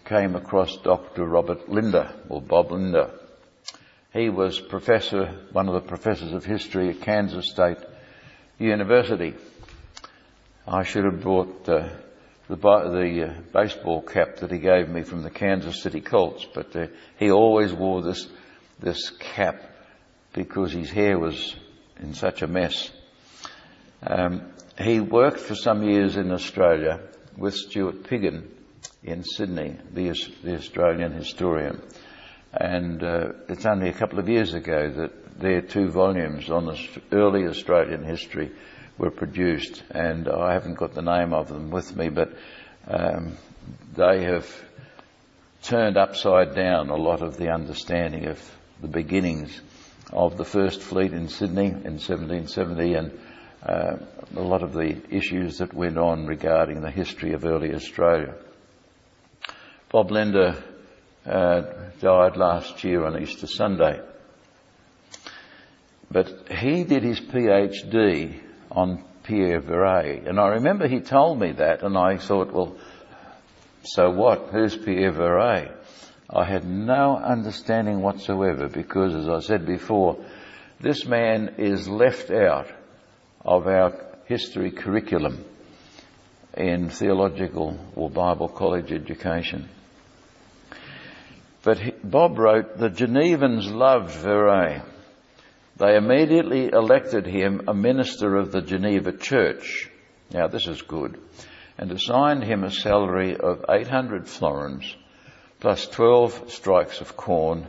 came 0.05 0.35
across 0.35 0.77
Dr. 0.83 1.25
Robert 1.25 1.67
Linder, 1.67 2.13
or 2.29 2.43
Bob 2.43 2.71
Linder. 2.71 3.09
He 4.13 4.29
was 4.29 4.59
professor, 4.59 5.47
one 5.51 5.67
of 5.67 5.73
the 5.73 5.89
professors 5.89 6.31
of 6.31 6.45
history 6.45 6.89
at 6.89 7.01
Kansas 7.01 7.49
State 7.49 7.79
University. 8.59 9.33
I 10.67 10.83
should 10.83 11.05
have 11.05 11.23
brought 11.23 11.67
uh, 11.67 11.89
the, 12.47 12.55
the 12.55 13.31
uh, 13.31 13.41
baseball 13.51 14.03
cap 14.03 14.35
that 14.41 14.51
he 14.51 14.59
gave 14.59 14.89
me 14.89 15.01
from 15.01 15.23
the 15.23 15.31
Kansas 15.31 15.81
City 15.81 16.01
Colts, 16.01 16.45
but 16.53 16.75
uh, 16.75 16.85
he 17.17 17.31
always 17.31 17.73
wore 17.73 18.03
this 18.03 18.27
this 18.79 19.09
cap 19.09 19.59
because 20.33 20.71
his 20.71 20.91
hair 20.91 21.17
was 21.17 21.55
in 22.05 22.13
such 22.13 22.43
a 22.43 22.47
mess. 22.47 22.91
Um, 24.05 24.53
he 24.77 24.99
worked 24.99 25.39
for 25.39 25.55
some 25.55 25.83
years 25.83 26.17
in 26.17 26.31
Australia 26.31 26.99
with 27.35 27.55
Stuart 27.55 28.03
Piggin 28.03 28.47
in 29.03 29.23
Sydney, 29.23 29.75
the, 29.91 30.13
the 30.43 30.53
Australian 30.55 31.13
historian. 31.13 31.81
And 32.53 33.03
uh, 33.03 33.29
it's 33.49 33.65
only 33.65 33.89
a 33.89 33.93
couple 33.93 34.19
of 34.19 34.29
years 34.29 34.53
ago 34.53 34.91
that 34.91 35.39
their 35.39 35.61
two 35.61 35.89
volumes 35.89 36.49
on 36.49 36.67
the 36.67 36.79
early 37.11 37.47
Australian 37.47 38.03
history 38.03 38.51
were 38.97 39.11
produced, 39.11 39.83
and 39.89 40.29
I 40.29 40.53
haven't 40.53 40.75
got 40.75 40.93
the 40.93 41.01
name 41.01 41.33
of 41.33 41.49
them 41.49 41.71
with 41.71 41.95
me, 41.95 42.09
but 42.09 42.33
um, 42.87 43.35
they 43.97 44.23
have 44.23 44.47
turned 45.63 45.97
upside 45.97 46.55
down 46.55 46.89
a 46.89 46.95
lot 46.95 47.21
of 47.23 47.35
the 47.37 47.49
understanding 47.49 48.27
of 48.27 48.39
the 48.79 48.87
beginnings 48.87 49.59
of 50.11 50.37
the 50.37 50.45
First 50.45 50.81
Fleet 50.81 51.13
in 51.13 51.29
Sydney 51.29 51.67
in 51.67 51.99
1770 51.99 52.93
and 52.93 53.19
uh, 53.63 53.97
a 54.35 54.41
lot 54.41 54.63
of 54.63 54.73
the 54.73 55.01
issues 55.09 55.57
that 55.57 55.73
went 55.73 55.97
on 55.97 56.27
regarding 56.27 56.81
the 56.81 56.91
history 56.91 57.33
of 57.33 57.45
early 57.45 57.73
Australia. 57.73 58.35
Bob 59.91 60.11
Linder 60.11 60.63
uh, 61.25 61.61
died 61.99 62.37
last 62.37 62.83
year 62.83 63.05
on 63.05 63.21
Easter 63.21 63.47
Sunday. 63.47 64.01
But 66.11 66.49
he 66.51 66.83
did 66.83 67.03
his 67.03 67.19
PhD 67.19 68.39
on 68.71 69.03
Pierre 69.23 69.61
Viret. 69.61 70.27
And 70.27 70.39
I 70.39 70.49
remember 70.49 70.87
he 70.87 70.99
told 70.99 71.39
me 71.39 71.53
that 71.53 71.81
and 71.81 71.97
I 71.97 72.17
thought, 72.17 72.53
well, 72.53 72.77
so 73.83 74.11
what? 74.11 74.49
Who's 74.51 74.75
Pierre 74.75 75.11
Viret? 75.11 75.71
I 76.29 76.43
had 76.43 76.65
no 76.65 77.17
understanding 77.17 78.01
whatsoever 78.01 78.67
because, 78.67 79.13
as 79.13 79.29
I 79.29 79.39
said 79.39 79.65
before, 79.65 80.17
this 80.79 81.05
man 81.05 81.55
is 81.57 81.87
left 81.87 82.31
out 82.31 82.67
of 83.41 83.67
our 83.67 83.93
history 84.25 84.71
curriculum 84.71 85.45
in 86.57 86.89
theological 86.89 87.77
or 87.95 88.09
Bible 88.09 88.47
college 88.47 88.91
education. 88.91 89.69
But 91.63 91.79
Bob 92.03 92.37
wrote, 92.39 92.77
the 92.77 92.89
Genevans 92.89 93.71
loved 93.71 94.11
Viret. 94.11 94.81
They 95.77 95.95
immediately 95.95 96.67
elected 96.67 97.27
him 97.27 97.63
a 97.67 97.73
minister 97.73 98.35
of 98.35 98.51
the 98.51 98.61
Geneva 98.61 99.11
Church. 99.11 99.89
Now 100.31 100.47
this 100.47 100.67
is 100.67 100.81
good. 100.81 101.19
And 101.77 101.91
assigned 101.91 102.43
him 102.43 102.63
a 102.63 102.71
salary 102.71 103.35
of 103.35 103.65
800 103.69 104.27
florins 104.27 104.95
plus 105.65 105.87
12 105.87 106.51
strikes 106.51 107.01
of 107.01 107.17
corn 107.17 107.67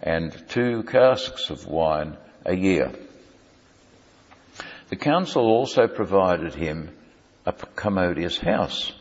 and 0.00 0.34
two 0.48 0.82
casks 0.84 1.50
of 1.50 1.66
wine 1.66 2.16
a 2.46 2.56
year. 2.56 2.90
The 4.88 4.96
council 4.96 5.42
also 5.42 5.86
provided 5.86 6.54
him 6.54 6.96
a 7.44 7.52
commodious 7.52 8.38
house, 8.38 8.94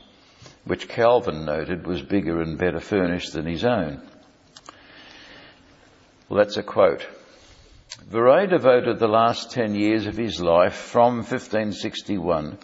which 0.65 0.89
Calvin 0.89 1.45
noted 1.45 1.87
was 1.87 2.01
bigger 2.01 2.41
and 2.41 2.57
better 2.57 2.81
furnished 2.81 3.31
than 3.31 3.45
his 3.45 3.63
own. 3.63 4.01
Well, 6.27 6.39
that's 6.39 6.57
a 6.57 6.63
quote. 6.63 7.07
Viret 8.11 8.49
devoted 8.49 8.99
the 8.99 9.07
last 9.07 9.51
10 9.51 9.73
years 9.73 10.05
of 10.05 10.17
his 10.17 10.41
life 10.41 10.73
from 10.73 11.19
1561 11.19 12.57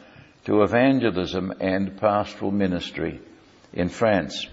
to 0.44 0.62
evangelism 0.62 1.54
and 1.62 1.98
pastoral 1.98 2.52
ministry 2.52 3.22
in 3.72 3.88
France. 3.88 4.46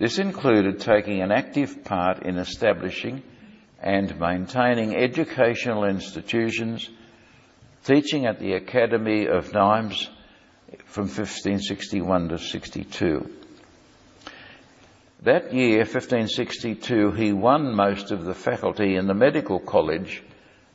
This 0.00 0.18
included 0.18 0.80
taking 0.80 1.20
an 1.20 1.30
active 1.30 1.84
part 1.84 2.22
in 2.22 2.38
establishing 2.38 3.22
and 3.82 4.18
maintaining 4.18 4.96
educational 4.96 5.84
institutions, 5.84 6.88
teaching 7.84 8.24
at 8.24 8.38
the 8.38 8.54
Academy 8.54 9.26
of 9.26 9.52
Nimes 9.52 10.08
from 10.86 11.04
1561 11.04 12.30
to 12.30 12.38
62. 12.38 13.30
That 15.22 15.52
year, 15.52 15.80
1562, 15.80 17.10
he 17.10 17.34
won 17.34 17.74
most 17.74 18.10
of 18.10 18.24
the 18.24 18.32
faculty 18.32 18.96
in 18.96 19.06
the 19.06 19.12
medical 19.12 19.60
college 19.60 20.22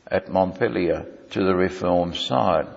at 0.05 0.31
Montpellier 0.31 1.03
to 1.31 1.43
the 1.43 1.55
Reform 1.55 2.13
side. 2.13 2.67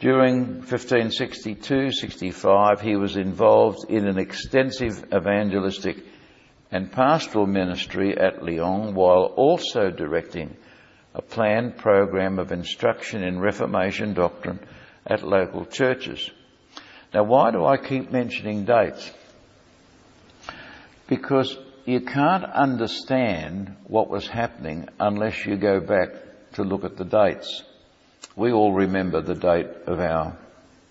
During 0.00 0.62
1562-65, 0.62 2.80
he 2.80 2.96
was 2.96 3.16
involved 3.16 3.90
in 3.90 4.08
an 4.08 4.18
extensive 4.18 5.04
evangelistic 5.14 5.98
and 6.72 6.90
pastoral 6.90 7.46
ministry 7.46 8.16
at 8.16 8.42
Lyon 8.42 8.94
while 8.94 9.24
also 9.36 9.90
directing 9.90 10.56
a 11.14 11.20
planned 11.20 11.76
program 11.76 12.38
of 12.38 12.50
instruction 12.50 13.22
in 13.22 13.40
Reformation 13.40 14.14
doctrine 14.14 14.58
at 15.06 15.22
local 15.22 15.66
churches. 15.66 16.30
Now 17.12 17.24
why 17.24 17.50
do 17.50 17.66
I 17.66 17.76
keep 17.76 18.10
mentioning 18.10 18.64
dates? 18.64 19.12
Because 21.08 21.58
you 21.84 22.00
can't 22.00 22.44
understand 22.44 23.76
what 23.84 24.08
was 24.08 24.26
happening 24.26 24.88
unless 24.98 25.44
you 25.44 25.56
go 25.56 25.78
back 25.80 26.08
to 26.52 26.62
look 26.62 26.84
at 26.84 26.96
the 26.96 27.04
dates. 27.04 27.64
We 28.36 28.52
all 28.52 28.72
remember 28.72 29.20
the 29.20 29.34
date 29.34 29.68
of 29.86 30.00
our 30.00 30.36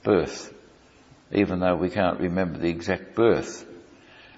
birth, 0.04 0.54
even 1.32 1.60
though 1.60 1.76
we 1.76 1.90
can't 1.90 2.20
remember 2.20 2.60
the 2.60 2.70
exact 2.70 3.16
birth. 3.16 3.66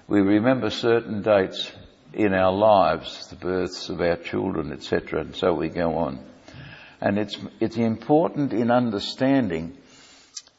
We 0.06 0.20
remember 0.20 0.70
certain 0.70 1.22
dates 1.22 1.72
in 2.12 2.34
our 2.34 2.52
lives, 2.52 3.28
the 3.28 3.36
births 3.36 3.88
of 3.88 4.00
our 4.00 4.16
children, 4.16 4.72
etc., 4.72 5.20
and 5.20 5.34
so 5.34 5.52
we 5.54 5.68
go 5.68 5.96
on. 5.96 6.24
And 7.00 7.18
it's, 7.18 7.36
it's 7.60 7.76
important 7.76 8.52
in 8.52 8.70
understanding 8.70 9.76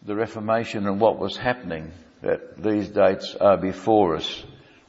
the 0.02 0.16
Reformation 0.16 0.88
and 0.88 1.00
what 1.00 1.18
was 1.18 1.38
happening 1.38 1.92
that 2.22 2.62
these 2.62 2.90
dates 2.90 3.36
are 3.36 3.58
before 3.58 4.16
us 4.16 4.44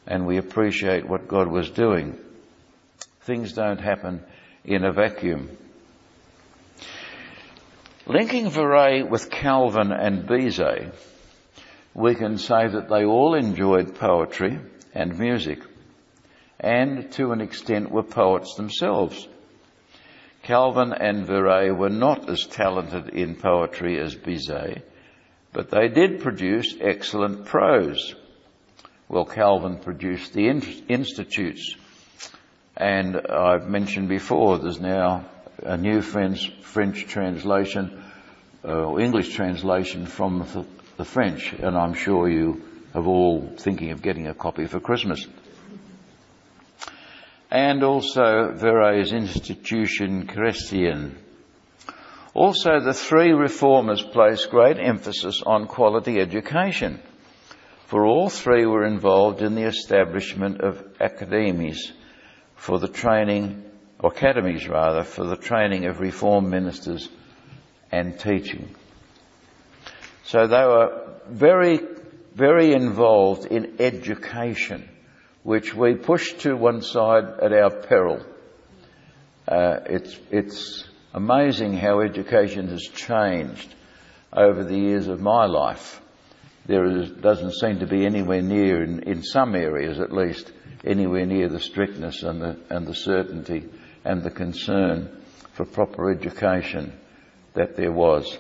and 0.07 0.27
we 0.27 0.37
appreciate 0.37 1.09
what 1.09 1.29
God 1.29 1.49
was 1.49 1.71
doing. 1.71 2.19
Things 3.23 3.53
don't 3.53 3.81
happen 3.81 4.23
in 4.65 4.85
a 4.85 4.93
vacuum. 4.93 5.57
Linking 8.07 8.51
Viret 8.51 9.09
with 9.09 9.31
Calvin 9.31 9.91
and 9.91 10.27
Beza, 10.27 10.93
we 11.95 12.15
can 12.15 12.37
say 12.37 12.69
that 12.69 12.91
they 12.91 13.07
all 13.07 13.35
enjoyed 13.35 13.95
poetry 13.95 14.59
and 14.95 15.19
music, 15.19 15.61
and 16.61 17.11
to 17.13 17.33
an 17.33 17.41
extent 17.41 17.91
were 17.91 18.03
poets 18.03 18.57
themselves. 18.57 19.27
Calvin 20.43 20.93
and 20.93 21.27
Viret 21.27 21.75
were 21.79 21.89
not 21.89 22.29
as 22.29 22.45
talented 22.45 23.09
in 23.09 23.37
poetry 23.37 23.99
as 23.99 24.15
Beza, 24.15 24.83
but 25.55 25.71
they 25.71 25.89
did 25.89 26.21
produce 26.21 26.77
excellent 26.83 27.47
prose. 27.47 28.15
Well, 29.09 29.25
Calvin 29.25 29.79
produced 29.79 30.35
the 30.35 30.49
Institutes, 30.91 31.75
and 32.77 33.17
I've 33.17 33.67
mentioned 33.67 34.11
before 34.11 34.59
there's 34.59 34.79
now 34.79 35.25
a 35.63 35.77
new 35.77 36.01
French, 36.03 36.51
French 36.63 37.07
translation, 37.07 38.03
uh, 38.65 38.87
or 38.87 39.01
English 39.01 39.35
translation 39.35 40.07
from 40.07 40.41
the, 40.53 40.65
the 40.97 41.05
French, 41.05 41.53
and 41.53 41.77
I'm 41.77 41.95
sure 41.95 42.29
you 42.29 42.63
are 42.95 43.05
all 43.05 43.49
thinking 43.57 43.91
of 43.91 44.03
getting 44.03 44.27
a 44.27 44.35
copy 44.35 44.67
for 44.67 44.81
Christmas. 44.81 45.27
And 47.51 47.85
also 47.85 48.53
Viret's 48.55 49.13
Institution 49.13 50.27
Chrétien. 50.27 51.13
Also, 52.33 52.81
the 52.81 52.95
three 52.95 53.33
reformers 53.33 54.03
placed 54.03 54.51
great 54.51 54.79
emphasis 54.79 55.41
on 55.45 55.69
quality 55.69 56.19
education 56.19 57.01
for 57.95 58.07
all 58.07 58.29
three 58.29 58.67
were 58.67 58.85
involved 58.85 59.41
in 59.41 59.55
the 59.55 59.69
establishment 59.69 60.61
of 60.61 60.83
academies 60.99 61.93
for 62.57 62.79
the 62.79 62.89
training, 62.89 63.63
or 64.05 64.13
academies 64.13 64.69
rather, 64.69 65.03
for 65.03 65.25
the 65.25 65.37
training 65.37 65.87
of 65.87 65.99
reform 65.99 66.51
ministers 66.51 67.09
and 67.91 68.21
teaching. 68.21 68.69
So 70.25 70.47
they 70.47 70.63
were 70.63 71.15
very, 71.27 71.81
very 72.35 72.75
involved 72.75 73.47
in 73.47 73.77
education, 73.79 74.87
which 75.43 75.75
we 75.75 75.95
pushed 75.95 76.41
to 76.41 76.55
one 76.55 76.83
side 76.83 77.25
at 77.41 77.55
our 77.55 77.71
peril. 77.71 78.21
Uh, 79.49 79.77
it's, 79.87 80.19
it's 80.31 80.85
amazing 81.15 81.73
how 81.73 82.01
education 82.01 82.69
has 82.69 82.83
changed 82.83 83.75
over 84.35 84.65
the 84.65 84.79
years 84.79 85.09
of 85.09 85.23
my 85.23 85.47
life 85.47 86.03
there 86.67 86.85
is, 86.85 87.11
doesn't 87.11 87.53
seem 87.53 87.81
to 87.81 87.87
be 87.87 88.07
anywhere 88.07 88.41
near, 88.41 88.83
in, 88.83 89.03
in 89.03 89.23
some 89.23 89.55
areas 89.55 89.99
at 90.01 90.13
least, 90.13 90.51
anywhere 90.85 91.27
near 91.27 91.49
the 91.49 91.61
strictness 91.61 92.23
and 92.23 92.41
the, 92.41 92.59
and 92.71 92.87
the 92.87 92.95
certainty 92.95 93.69
and 94.05 94.23
the 94.23 94.31
concern 94.31 95.09
for 95.53 95.65
proper 95.65 96.11
education 96.11 96.93
that 97.55 97.77
there 97.77 97.93
was. 97.93 98.39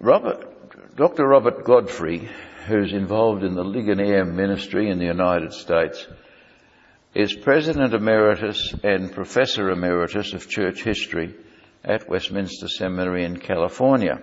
Robert, 0.00 0.96
Dr. 0.96 1.26
Robert 1.26 1.64
Godfrey, 1.64 2.28
who's 2.66 2.92
involved 2.92 3.42
in 3.42 3.54
the 3.54 3.64
Ligonier 3.64 4.24
ministry 4.24 4.90
in 4.90 4.98
the 4.98 5.06
United 5.06 5.52
States, 5.52 6.06
is 7.14 7.32
President 7.32 7.94
Emeritus 7.94 8.74
and 8.82 9.12
Professor 9.12 9.70
Emeritus 9.70 10.32
of 10.32 10.48
Church 10.48 10.82
History 10.82 11.34
at 11.84 12.08
Westminster 12.08 12.68
Seminary 12.68 13.24
in 13.24 13.38
California. 13.38 14.20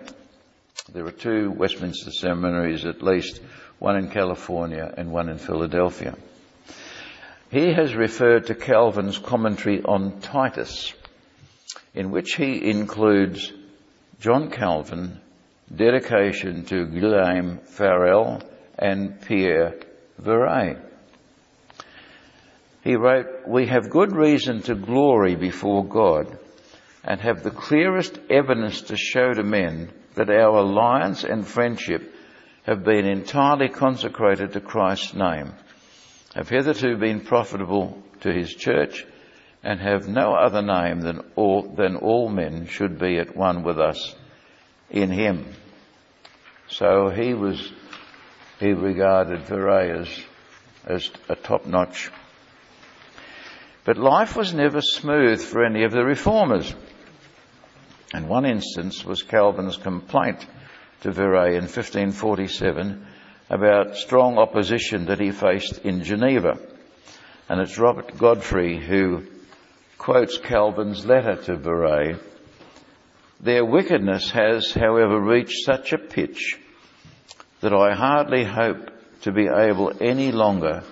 There 0.91 1.05
are 1.05 1.11
two 1.11 1.51
Westminster 1.51 2.11
seminaries 2.11 2.85
at 2.85 3.01
least, 3.01 3.41
one 3.79 3.97
in 3.97 4.09
California 4.09 4.93
and 4.97 5.11
one 5.11 5.29
in 5.29 5.37
Philadelphia. 5.37 6.15
He 7.51 7.73
has 7.73 7.93
referred 7.93 8.47
to 8.47 8.55
Calvin's 8.55 9.17
commentary 9.17 9.83
on 9.83 10.21
Titus, 10.21 10.93
in 11.93 12.09
which 12.09 12.35
he 12.35 12.69
includes 12.69 13.51
John 14.21 14.49
Calvin, 14.49 15.19
dedication 15.73 16.63
to 16.67 16.85
Guillaume 16.85 17.57
Farel 17.65 18.41
and 18.79 19.19
Pierre 19.19 19.75
Viret. 20.17 20.77
He 22.85 22.95
wrote, 22.95 23.27
We 23.45 23.67
have 23.67 23.89
good 23.89 24.15
reason 24.15 24.61
to 24.61 24.75
glory 24.75 25.35
before 25.35 25.83
God 25.83 26.39
and 27.03 27.19
have 27.19 27.43
the 27.43 27.51
clearest 27.51 28.17
evidence 28.29 28.79
to 28.83 28.95
show 28.95 29.33
to 29.33 29.43
men 29.43 29.91
that 30.15 30.29
our 30.29 30.59
alliance 30.59 31.25
and 31.25 31.45
friendship 31.45 32.15
have 32.63 32.85
been 32.85 33.05
entirely 33.05 33.67
consecrated 33.67 34.53
to 34.53 34.61
Christ's 34.61 35.13
name, 35.13 35.51
have 36.35 36.49
hitherto 36.49 36.97
been 36.97 37.19
profitable 37.19 38.01
to 38.21 38.31
his 38.31 38.53
church, 38.53 39.05
and 39.63 39.79
have 39.79 40.07
no 40.07 40.33
other 40.33 40.61
name 40.61 41.01
than 41.01 41.21
all, 41.35 41.61
than 41.61 41.95
all 41.95 42.29
men 42.29 42.65
should 42.65 42.97
be 42.97 43.17
at 43.17 43.35
one 43.35 43.63
with 43.63 43.79
us 43.79 44.15
in 44.89 45.11
him. 45.11 45.45
So 46.67 47.09
he 47.09 47.33
was, 47.33 47.71
he 48.59 48.71
regarded 48.73 49.41
Viret 49.41 50.01
as, 50.01 50.19
as 50.85 51.11
a 51.29 51.35
top 51.35 51.65
notch. 51.65 52.09
But 53.83 53.97
life 53.97 54.35
was 54.35 54.53
never 54.53 54.81
smooth 54.81 55.41
for 55.41 55.63
any 55.63 55.83
of 55.83 55.91
the 55.91 56.03
reformers. 56.03 56.73
And 58.13 58.27
one 58.27 58.45
instance 58.45 59.05
was 59.05 59.23
Calvin's 59.23 59.77
complaint 59.77 60.45
to 61.01 61.11
Viret 61.11 61.55
in 61.55 61.63
1547 61.63 63.05
about 63.51 63.97
strong 63.97 64.37
opposition 64.37 65.07
that 65.07 65.19
he 65.19 65.29
faced 65.29 65.79
in 65.79 66.03
Geneva. 66.03 66.57
And 67.49 67.59
it's 67.59 67.77
Robert 67.77 68.17
Godfrey 68.17 68.79
who 68.79 69.27
quotes 69.97 70.37
Calvin's 70.37 71.05
letter 71.05 71.35
to 71.43 71.57
Viret. 71.57 72.17
Their 73.41 73.65
wickedness 73.65 74.31
has, 74.31 74.71
however, 74.71 75.19
reached 75.19 75.65
such 75.65 75.91
a 75.91 75.97
pitch 75.97 76.57
that 77.59 77.73
I 77.73 77.93
hardly 77.93 78.45
hope 78.45 78.89
to 79.23 79.33
be 79.33 79.47
able 79.47 79.91
any 79.99 80.31
longer 80.31 80.83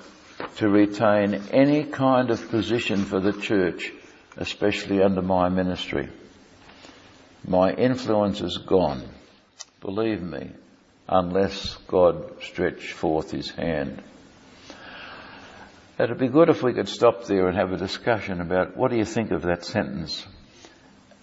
to 0.58 0.68
retain 0.68 1.36
any 1.52 1.86
kind 1.86 2.30
of 2.30 2.50
position 2.50 3.06
for 3.06 3.22
the 3.22 3.34
church, 3.34 3.94
especially 4.36 5.02
under 5.02 5.22
my 5.22 5.48
ministry. 5.48 6.10
My 7.48 7.72
influence 7.72 8.42
is 8.42 8.58
gone, 8.58 9.04
believe 9.80 10.22
me, 10.22 10.52
unless 11.10 11.76
God 11.88 12.42
stretch 12.44 12.94
forth 12.94 13.32
his 13.32 13.50
hand. 13.50 14.02
It'd 16.00 16.20
be 16.20 16.28
good 16.28 16.50
if 16.50 16.64
we 16.64 16.74
could 16.74 16.88
stop 16.88 17.26
there 17.26 17.48
and 17.48 17.58
have 17.58 17.74
a 17.74 17.78
discussion 17.78 18.40
about 18.40 18.78
what 18.78 18.92
do 18.92 18.98
you 18.98 19.06
think 19.06 19.32
of 19.32 19.42
that 19.42 19.66
sentence? 19.66 20.26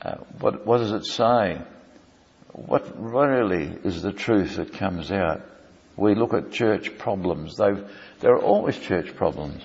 Uh, 0.03 0.17
what, 0.41 0.67
what 0.67 0.79
does 0.79 0.93
it 0.93 1.07
say? 1.07 1.63
What 2.53 2.93
really 2.99 3.75
is 3.85 4.03
the 4.03 4.13
truth 4.13 4.57
that 4.57 4.75
comes 4.75 5.13
out? 5.13 5.43
We 5.97 6.15
look 6.15 6.35
at 6.35 6.51
church 6.51 6.99
problems. 6.99 7.57
They've, 7.57 7.83
there 8.21 8.33
are 8.33 8.43
always 8.43 8.79
church 8.79 9.15
problems. 9.15 9.63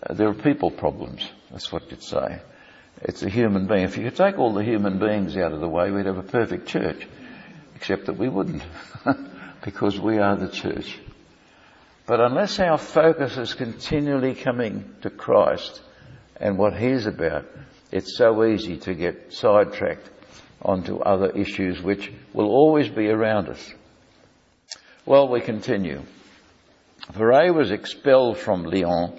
Uh, 0.00 0.14
there 0.14 0.28
are 0.28 0.34
people 0.34 0.70
problems. 0.70 1.28
That's 1.50 1.72
what 1.72 1.90
you'd 1.90 2.02
say. 2.02 2.40
It's 3.02 3.22
a 3.22 3.28
human 3.28 3.66
being. 3.66 3.82
If 3.82 3.96
you 3.96 4.04
could 4.04 4.16
take 4.16 4.38
all 4.38 4.52
the 4.52 4.64
human 4.64 4.98
beings 4.98 5.36
out 5.36 5.52
of 5.52 5.60
the 5.60 5.68
way, 5.68 5.90
we'd 5.90 6.06
have 6.06 6.18
a 6.18 6.22
perfect 6.22 6.68
church. 6.68 7.06
Except 7.78 8.06
that 8.06 8.18
we 8.18 8.28
wouldn't. 8.28 8.64
because 9.64 10.00
we 10.00 10.18
are 10.18 10.34
the 10.34 10.48
church. 10.48 10.98
But 12.06 12.20
unless 12.20 12.58
our 12.58 12.76
focus 12.76 13.36
is 13.36 13.54
continually 13.54 14.34
coming 14.34 14.96
to 15.02 15.10
Christ 15.10 15.80
and 16.40 16.58
what 16.58 16.76
He's 16.76 17.06
about, 17.06 17.46
it's 17.92 18.18
so 18.18 18.44
easy 18.44 18.78
to 18.78 18.94
get 18.94 19.32
sidetracked 19.32 20.10
onto 20.60 20.98
other 20.98 21.30
issues 21.30 21.80
which 21.80 22.12
will 22.32 22.48
always 22.48 22.88
be 22.88 23.10
around 23.10 23.48
us. 23.48 23.72
Well, 25.06 25.28
we 25.28 25.40
continue. 25.40 26.02
Viret 27.12 27.54
was 27.54 27.70
expelled 27.70 28.38
from 28.38 28.64
Lyon 28.64 29.12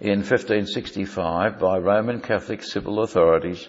in 0.00 0.20
1565 0.20 1.58
by 1.58 1.78
Roman 1.78 2.20
Catholic 2.20 2.62
civil 2.62 3.02
authorities 3.02 3.66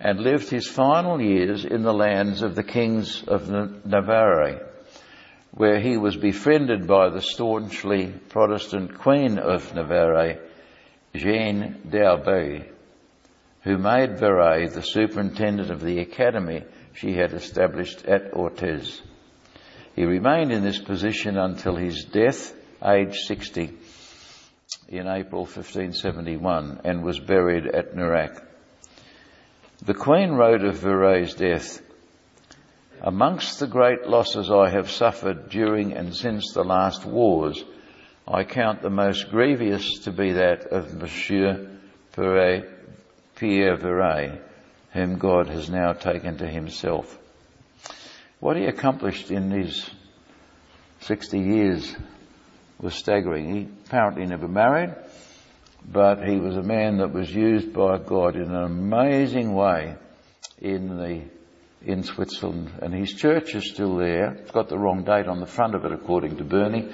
and 0.00 0.18
lived 0.18 0.48
his 0.48 0.66
final 0.66 1.20
years 1.20 1.64
in 1.66 1.82
the 1.82 1.92
lands 1.92 2.40
of 2.40 2.54
the 2.54 2.62
kings 2.62 3.22
of 3.24 3.50
Navarre, 3.84 4.66
where 5.52 5.78
he 5.78 5.98
was 5.98 6.16
befriended 6.16 6.86
by 6.86 7.10
the 7.10 7.20
staunchly 7.20 8.14
Protestant 8.30 8.98
Queen 8.98 9.38
of 9.38 9.74
Navarre, 9.74 10.38
Jeanne 11.14 11.82
d'Albret, 11.90 12.72
who 13.62 13.76
made 13.76 14.18
Viret 14.18 14.72
the 14.72 14.82
superintendent 14.82 15.70
of 15.70 15.82
the 15.82 15.98
academy 15.98 16.64
she 16.94 17.12
had 17.12 17.34
established 17.34 18.06
at 18.06 18.32
Orthez. 18.32 19.02
He 19.94 20.04
remained 20.04 20.50
in 20.50 20.62
this 20.62 20.78
position 20.78 21.36
until 21.36 21.76
his 21.76 22.04
death, 22.04 22.54
aged 22.82 23.16
60, 23.26 23.70
in 24.88 25.06
April 25.06 25.42
1571 25.42 26.80
and 26.84 27.02
was 27.02 27.18
buried 27.18 27.66
at 27.66 27.94
Nerac. 27.94 28.46
The 29.82 29.94
Queen 29.94 30.32
wrote 30.32 30.62
of 30.62 30.76
Viret's 30.76 31.32
death, 31.32 31.80
Amongst 33.00 33.58
the 33.58 33.66
great 33.66 34.06
losses 34.06 34.50
I 34.50 34.68
have 34.68 34.90
suffered 34.90 35.48
during 35.48 35.94
and 35.94 36.14
since 36.14 36.52
the 36.52 36.62
last 36.62 37.06
wars, 37.06 37.64
I 38.28 38.44
count 38.44 38.82
the 38.82 38.90
most 38.90 39.30
grievous 39.30 40.00
to 40.00 40.12
be 40.12 40.32
that 40.32 40.66
of 40.66 40.92
Monsieur 40.92 41.66
Pierre 42.14 43.76
Viret, 43.76 44.42
whom 44.92 45.16
God 45.16 45.48
has 45.48 45.70
now 45.70 45.94
taken 45.94 46.36
to 46.36 46.46
himself. 46.46 47.18
What 48.38 48.58
he 48.58 48.66
accomplished 48.66 49.30
in 49.30 49.48
these 49.48 49.88
60 51.00 51.38
years 51.38 51.96
was 52.78 52.94
staggering. 52.94 53.54
He 53.54 53.68
apparently 53.86 54.26
never 54.26 54.46
married, 54.46 54.94
but 55.92 56.22
he 56.26 56.38
was 56.38 56.56
a 56.56 56.62
man 56.62 56.98
that 56.98 57.12
was 57.12 57.34
used 57.34 57.72
by 57.72 57.98
God 57.98 58.36
in 58.36 58.54
an 58.54 58.64
amazing 58.64 59.54
way 59.54 59.96
in 60.60 60.96
the 60.96 61.22
in 61.82 62.02
Switzerland, 62.02 62.70
and 62.82 62.92
his 62.92 63.14
church 63.14 63.54
is 63.54 63.70
still 63.70 63.96
there. 63.96 64.34
It's 64.34 64.50
got 64.50 64.68
the 64.68 64.78
wrong 64.78 65.02
date 65.02 65.26
on 65.26 65.40
the 65.40 65.46
front 65.46 65.74
of 65.74 65.84
it, 65.86 65.92
according 65.92 66.36
to 66.36 66.44
Bernie, 66.44 66.92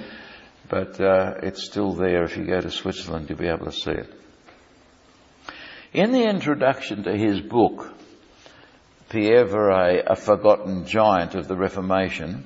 but 0.68 1.00
uh, 1.00 1.34
it's 1.42 1.64
still 1.66 1.92
there. 1.92 2.22
If 2.22 2.36
you 2.36 2.44
go 2.44 2.60
to 2.60 2.70
Switzerland, 2.70 3.28
you'll 3.28 3.38
be 3.38 3.48
able 3.48 3.66
to 3.66 3.72
see 3.72 3.90
it. 3.90 4.12
In 5.92 6.12
the 6.12 6.22
introduction 6.22 7.02
to 7.02 7.16
his 7.16 7.40
book, 7.40 7.92
Pierre 9.08 9.46
Viret, 9.46 10.04
A 10.06 10.14
Forgotten 10.14 10.86
Giant 10.86 11.34
of 11.34 11.48
the 11.48 11.56
Reformation, 11.56 12.44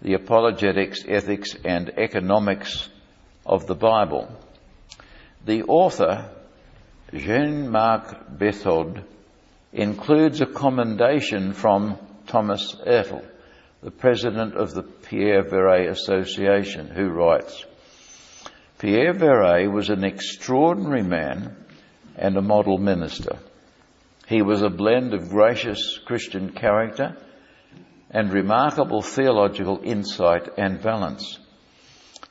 the 0.00 0.14
apologetics, 0.14 1.04
ethics, 1.08 1.56
and 1.64 1.90
economics 1.98 2.88
of 3.44 3.66
the 3.66 3.74
Bible. 3.74 4.30
The 5.44 5.62
author, 5.64 6.30
Jean-Marc 7.12 8.38
Berthoud, 8.38 9.04
includes 9.72 10.40
a 10.40 10.46
commendation 10.46 11.52
from 11.52 11.98
Thomas 12.26 12.76
Ertl, 12.86 13.24
the 13.82 13.90
president 13.90 14.54
of 14.54 14.74
the 14.74 14.82
Pierre 14.82 15.44
Viret 15.44 15.90
Association, 15.90 16.88
who 16.88 17.08
writes, 17.08 17.64
Pierre 18.78 19.14
Viret 19.14 19.70
was 19.72 19.90
an 19.90 20.04
extraordinary 20.04 21.02
man 21.02 21.56
and 22.16 22.36
a 22.36 22.42
model 22.42 22.78
minister. 22.78 23.38
He 24.26 24.42
was 24.42 24.62
a 24.62 24.68
blend 24.68 25.14
of 25.14 25.30
gracious 25.30 25.98
Christian 26.04 26.50
character 26.50 27.16
and 28.10 28.32
remarkable 28.32 29.02
theological 29.02 29.80
insight 29.82 30.48
and 30.58 30.82
balance. 30.82 31.38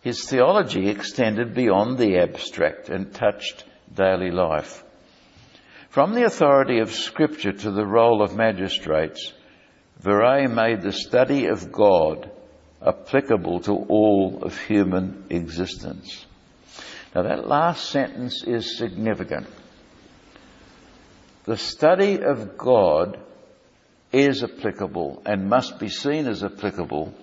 His 0.07 0.23
theology 0.23 0.87
extended 0.87 1.53
beyond 1.53 1.97
the 1.97 2.19
abstract 2.19 2.87
and 2.87 3.13
touched 3.13 3.65
daily 3.93 4.31
life. 4.31 4.85
From 5.89 6.13
the 6.13 6.23
authority 6.23 6.79
of 6.79 6.93
Scripture 6.93 7.51
to 7.51 7.71
the 7.71 7.85
role 7.85 8.21
of 8.21 8.33
magistrates, 8.33 9.33
Viret 10.01 10.49
made 10.49 10.81
the 10.81 10.93
study 10.93 11.47
of 11.47 11.73
God 11.73 12.31
applicable 12.81 13.59
to 13.63 13.73
all 13.73 14.43
of 14.43 14.57
human 14.57 15.25
existence. 15.29 16.25
Now 17.13 17.23
that 17.23 17.45
last 17.45 17.89
sentence 17.89 18.45
is 18.47 18.77
significant. 18.77 19.47
The 21.43 21.57
study 21.57 22.21
of 22.21 22.57
God 22.57 23.19
is 24.13 24.41
applicable 24.41 25.21
and 25.25 25.49
must 25.49 25.79
be 25.79 25.89
seen 25.89 26.27
as 26.27 26.45
applicable 26.45 27.13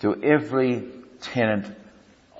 to 0.00 0.20
every 0.24 0.88
tenet 1.20 1.76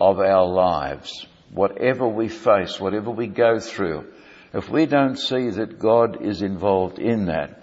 of 0.00 0.18
our 0.18 0.46
lives. 0.46 1.26
Whatever 1.50 2.08
we 2.08 2.28
face, 2.28 2.80
whatever 2.80 3.10
we 3.10 3.26
go 3.26 3.58
through, 3.58 4.12
if 4.54 4.68
we 4.68 4.86
don't 4.86 5.16
see 5.16 5.50
that 5.50 5.78
God 5.78 6.22
is 6.22 6.42
involved 6.42 6.98
in 6.98 7.26
that, 7.26 7.62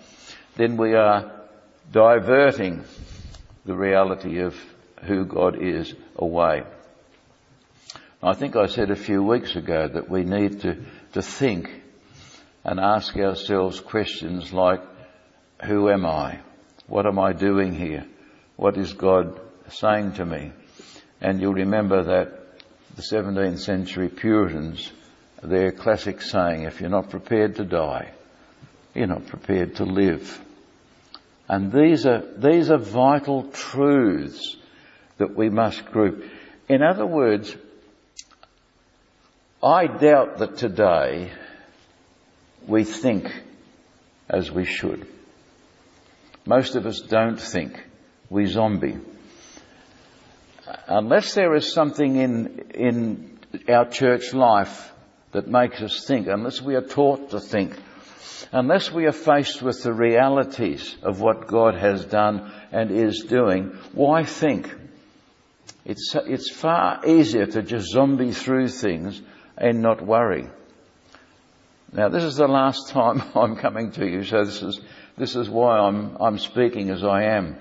then 0.56 0.78
we 0.78 0.94
are 0.94 1.32
diverting 1.92 2.84
the 3.66 3.76
reality 3.76 4.40
of 4.40 4.56
who 5.04 5.26
God 5.26 5.62
is 5.62 5.94
away. 6.16 6.64
I 8.22 8.34
think 8.34 8.56
I 8.56 8.66
said 8.66 8.92
a 8.92 8.96
few 8.96 9.24
weeks 9.24 9.56
ago 9.56 9.88
that 9.88 10.10
we 10.10 10.24
need 10.24 10.62
to, 10.62 10.84
to 11.14 11.22
think 11.22 11.70
and 12.64 12.80
ask 12.80 13.16
ourselves 13.16 13.80
questions 13.80 14.52
like, 14.52 14.82
who 15.64 15.90
am 15.90 16.06
I? 16.06 16.40
What 16.88 17.06
am 17.06 17.18
I 17.20 17.34
doing 17.34 17.74
here? 17.74 18.06
What 18.56 18.78
is 18.78 18.94
God 18.94 19.40
saying 19.70 20.14
to 20.14 20.26
me? 20.26 20.52
And 21.22 21.42
you'll 21.42 21.54
remember 21.54 22.04
that 22.04 22.40
the 22.96 23.02
17th 23.02 23.60
century 23.60 24.10
Puritans, 24.10 24.92
their 25.44 25.72
classic 25.72 26.22
saying, 26.22 26.64
if 26.64 26.82
you're 26.82 26.90
not 26.90 27.10
prepared 27.10 27.56
to 27.58 27.66
die, 27.66 28.12
you're 28.94 29.08
not 29.08 29.28
prepared 29.28 29.76
to 29.76 29.86
live. 29.86 30.42
And 31.48 31.72
these 31.72 32.06
are, 32.06 32.24
these 32.38 32.70
are 32.70 32.78
vital 32.78 33.44
truths 33.52 34.56
that 35.18 35.36
we 35.36 35.50
must 35.50 35.86
group. 35.86 36.24
In 36.68 36.84
other 36.84 37.06
words, 37.06 37.56
I 39.62 39.88
doubt 39.88 40.38
that 40.38 40.58
today 40.58 41.32
we 42.68 42.84
think 42.84 43.34
as 44.30 44.52
we 44.52 44.64
should. 44.64 45.08
Most 46.46 46.76
of 46.76 46.86
us 46.86 47.02
don't 47.02 47.40
think. 47.40 47.84
We 48.30 48.46
zombie. 48.46 48.98
Unless 50.88 51.34
there 51.34 51.56
is 51.56 51.74
something 51.74 52.16
in, 52.16 52.60
in 52.74 53.40
our 53.68 53.90
church 53.90 54.34
life 54.34 54.92
that 55.32 55.48
makes 55.48 55.82
us 55.82 56.06
think, 56.06 56.28
unless 56.28 56.62
we 56.62 56.76
are 56.76 56.82
taught 56.82 57.32
to 57.32 57.40
think, 57.40 57.76
unless 58.52 58.92
we 58.92 59.06
are 59.06 59.12
faced 59.12 59.62
with 59.62 59.82
the 59.84 59.94
realities 59.94 60.96
of 61.02 61.22
what 61.22 61.48
God 61.48 61.76
has 61.76 62.06
done 62.06 62.52
and 62.72 62.92
is 62.92 63.24
doing, 63.24 63.78
why 63.94 64.24
think? 64.24 64.74
It's, 65.86 66.14
it's 66.16 66.52
far 66.52 67.06
easier 67.06 67.46
to 67.48 67.64
just 67.64 67.92
zombie 67.92 68.32
through 68.32 68.68
things 68.68 69.22
and 69.58 69.82
not 69.82 70.06
worry. 70.06 70.50
Now 71.92 72.10
this 72.10 72.24
is 72.24 72.36
the 72.36 72.48
last 72.48 72.90
time 72.90 73.24
I'm 73.36 73.56
coming 73.56 73.92
to 73.94 74.08
you, 74.08 74.24
so 74.24 74.44
this 74.44 74.62
is, 74.62 74.80
this 75.18 75.36
is 75.36 75.50
why 75.50 75.80
I'm, 75.80 76.18
I'm 76.20 76.38
speaking 76.38 76.90
as 76.92 77.04
I 77.04 77.24
am. 77.24 77.58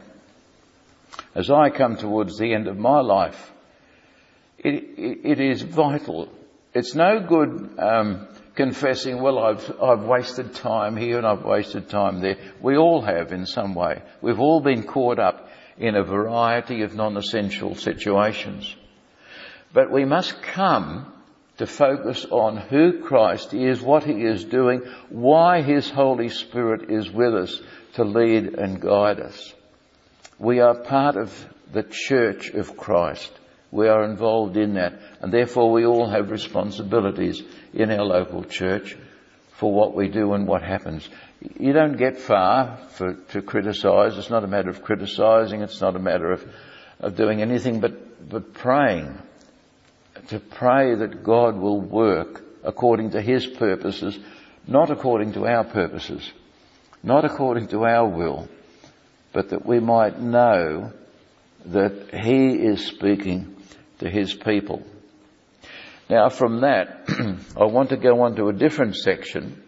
As 1.34 1.50
I 1.50 1.70
come 1.70 1.96
towards 1.96 2.38
the 2.38 2.52
end 2.54 2.68
of 2.68 2.78
my 2.78 3.00
life, 3.00 3.52
it, 4.58 4.84
it, 5.24 5.40
is 5.40 5.62
vital. 5.62 6.28
It's 6.74 6.94
no 6.94 7.20
good 7.20 7.78
um, 7.78 8.28
confessing, 8.54 9.20
well, 9.20 9.38
I've, 9.38 9.80
I've 9.80 10.02
wasted 10.02 10.54
time 10.54 10.96
here 10.96 11.18
and 11.18 11.26
I've 11.26 11.44
wasted 11.44 11.88
time 11.88 12.20
there. 12.20 12.36
We 12.60 12.76
all 12.76 13.02
have 13.02 13.32
in 13.32 13.46
some 13.46 13.74
way. 13.74 14.02
We've 14.20 14.40
all 14.40 14.60
been 14.60 14.82
caught 14.82 15.18
up 15.18 15.48
in 15.78 15.94
a 15.94 16.02
variety 16.02 16.82
of 16.82 16.94
non-essential 16.94 17.76
situations. 17.76 18.74
But 19.72 19.92
we 19.92 20.04
must 20.04 20.42
come 20.42 21.12
to 21.58 21.66
focus 21.66 22.24
on 22.30 22.56
who 22.56 23.00
Christ 23.02 23.54
is, 23.54 23.80
what 23.80 24.04
He 24.04 24.24
is 24.24 24.44
doing, 24.44 24.82
why 25.08 25.62
His 25.62 25.88
Holy 25.90 26.28
Spirit 26.28 26.90
is 26.90 27.10
with 27.10 27.34
us 27.34 27.60
to 27.94 28.04
lead 28.04 28.54
and 28.54 28.80
guide 28.80 29.20
us. 29.20 29.54
We 30.38 30.60
are 30.60 30.74
part 30.74 31.16
of 31.16 31.32
the 31.72 31.82
church 31.82 32.50
of 32.50 32.76
Christ. 32.76 33.32
We 33.70 33.88
are 33.88 34.04
involved 34.04 34.56
in 34.56 34.74
that 34.74 34.94
and 35.20 35.32
therefore 35.32 35.70
we 35.70 35.84
all 35.84 36.08
have 36.08 36.30
responsibilities 36.30 37.42
in 37.74 37.90
our 37.90 38.04
local 38.04 38.44
church 38.44 38.96
for 39.58 39.72
what 39.72 39.94
we 39.94 40.08
do 40.08 40.34
and 40.34 40.46
what 40.46 40.62
happens. 40.62 41.08
You 41.58 41.72
don't 41.72 41.96
get 41.96 42.18
far 42.18 42.78
for, 42.90 43.14
to 43.14 43.42
criticise. 43.42 44.16
It's 44.16 44.30
not 44.30 44.44
a 44.44 44.48
matter 44.48 44.70
of 44.70 44.82
criticising. 44.82 45.62
It's 45.62 45.80
not 45.80 45.96
a 45.96 46.00
matter 46.00 46.30
of, 46.32 46.44
of 47.00 47.16
doing 47.16 47.42
anything 47.42 47.80
but, 47.80 48.28
but 48.28 48.54
praying. 48.54 49.18
To 50.28 50.38
pray 50.38 50.94
that 50.94 51.24
God 51.24 51.56
will 51.56 51.80
work 51.80 52.44
according 52.62 53.10
to 53.10 53.20
His 53.20 53.46
purposes, 53.46 54.18
not 54.66 54.90
according 54.90 55.32
to 55.32 55.46
our 55.46 55.64
purposes, 55.64 56.32
not 57.02 57.24
according 57.24 57.68
to 57.68 57.84
our 57.84 58.08
will, 58.08 58.48
but 59.38 59.50
that 59.50 59.64
we 59.64 59.78
might 59.78 60.20
know 60.20 60.92
that 61.66 62.12
He 62.12 62.54
is 62.54 62.84
speaking 62.84 63.54
to 64.00 64.10
His 64.10 64.34
people. 64.34 64.82
Now 66.10 66.28
from 66.28 66.62
that, 66.62 67.08
I 67.56 67.66
want 67.66 67.90
to 67.90 67.96
go 67.96 68.22
on 68.22 68.34
to 68.34 68.48
a 68.48 68.52
different 68.52 68.96
section, 68.96 69.62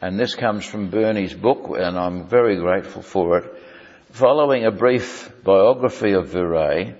and 0.00 0.18
this 0.18 0.34
comes 0.34 0.66
from 0.66 0.90
Bernie's 0.90 1.34
book, 1.34 1.70
and 1.78 1.96
I'm 1.96 2.28
very 2.28 2.56
grateful 2.56 3.02
for 3.02 3.38
it. 3.38 3.62
Following 4.10 4.64
a 4.64 4.72
brief 4.72 5.32
biography 5.44 6.10
of 6.14 6.30
Viret, 6.30 6.96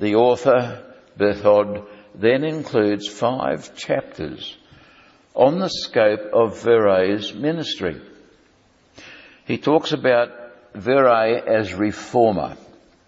the 0.00 0.14
author, 0.14 0.90
Berthoud, 1.18 1.86
then 2.14 2.44
includes 2.44 3.06
five 3.06 3.76
chapters 3.76 4.56
on 5.34 5.58
the 5.58 5.68
scope 5.68 6.32
of 6.32 6.62
Viret's 6.62 7.34
ministry. 7.34 8.00
He 9.46 9.58
talks 9.58 9.92
about 9.92 10.30
Viret 10.74 11.46
as 11.46 11.74
reformer. 11.74 12.56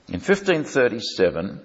In 0.09 0.20
1537, 0.20 1.61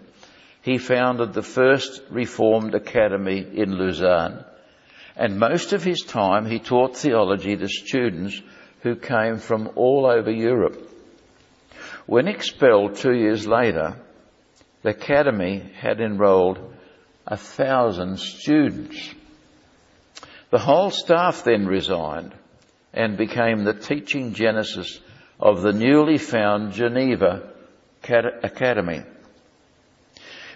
he 0.61 0.77
founded 0.77 1.33
the 1.33 1.41
first 1.41 2.01
Reformed 2.09 2.73
Academy 2.73 3.45
in 3.53 3.77
Lausanne. 3.77 4.45
And 5.15 5.39
most 5.39 5.73
of 5.73 5.83
his 5.83 6.01
time 6.01 6.45
he 6.45 6.59
taught 6.59 6.95
theology 6.95 7.57
to 7.57 7.67
students 7.67 8.41
who 8.81 8.95
came 8.95 9.37
from 9.37 9.71
all 9.75 10.05
over 10.05 10.31
Europe. 10.31 10.89
When 12.05 12.27
expelled 12.27 12.95
two 12.95 13.13
years 13.13 13.45
later, 13.45 13.97
the 14.83 14.89
Academy 14.89 15.69
had 15.79 15.99
enrolled 15.99 16.73
a 17.27 17.37
thousand 17.37 18.19
students. 18.19 19.13
The 20.49 20.59
whole 20.59 20.89
staff 20.89 21.43
then 21.43 21.67
resigned 21.67 22.33
and 22.93 23.17
became 23.17 23.63
the 23.63 23.73
teaching 23.73 24.33
genesis 24.33 24.99
of 25.39 25.61
the 25.61 25.73
newly 25.73 26.17
found 26.17 26.73
Geneva 26.73 27.49
Academy. 28.03 29.03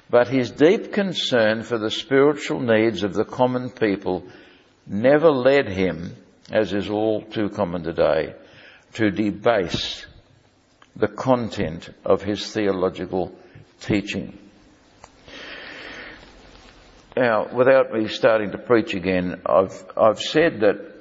But 0.09 0.27
his 0.27 0.51
deep 0.51 0.93
concern 0.93 1.63
for 1.63 1.77
the 1.77 1.89
spiritual 1.89 2.59
needs 2.59 3.03
of 3.03 3.13
the 3.13 3.25
common 3.25 3.69
people 3.69 4.27
never 4.85 5.31
led 5.31 5.67
him, 5.67 6.15
as 6.51 6.73
is 6.73 6.89
all 6.89 7.21
too 7.21 7.49
common 7.49 7.83
today, 7.83 8.35
to 8.93 9.09
debase 9.09 10.05
the 10.95 11.07
content 11.07 11.89
of 12.05 12.21
his 12.21 12.51
theological 12.51 13.35
teaching. 13.81 14.37
Now, 17.17 17.47
without 17.53 17.93
me 17.93 18.07
starting 18.07 18.51
to 18.51 18.57
preach 18.57 18.93
again, 18.93 19.41
I've, 19.45 19.85
I've 19.97 20.19
said 20.19 20.59
that 20.59 20.94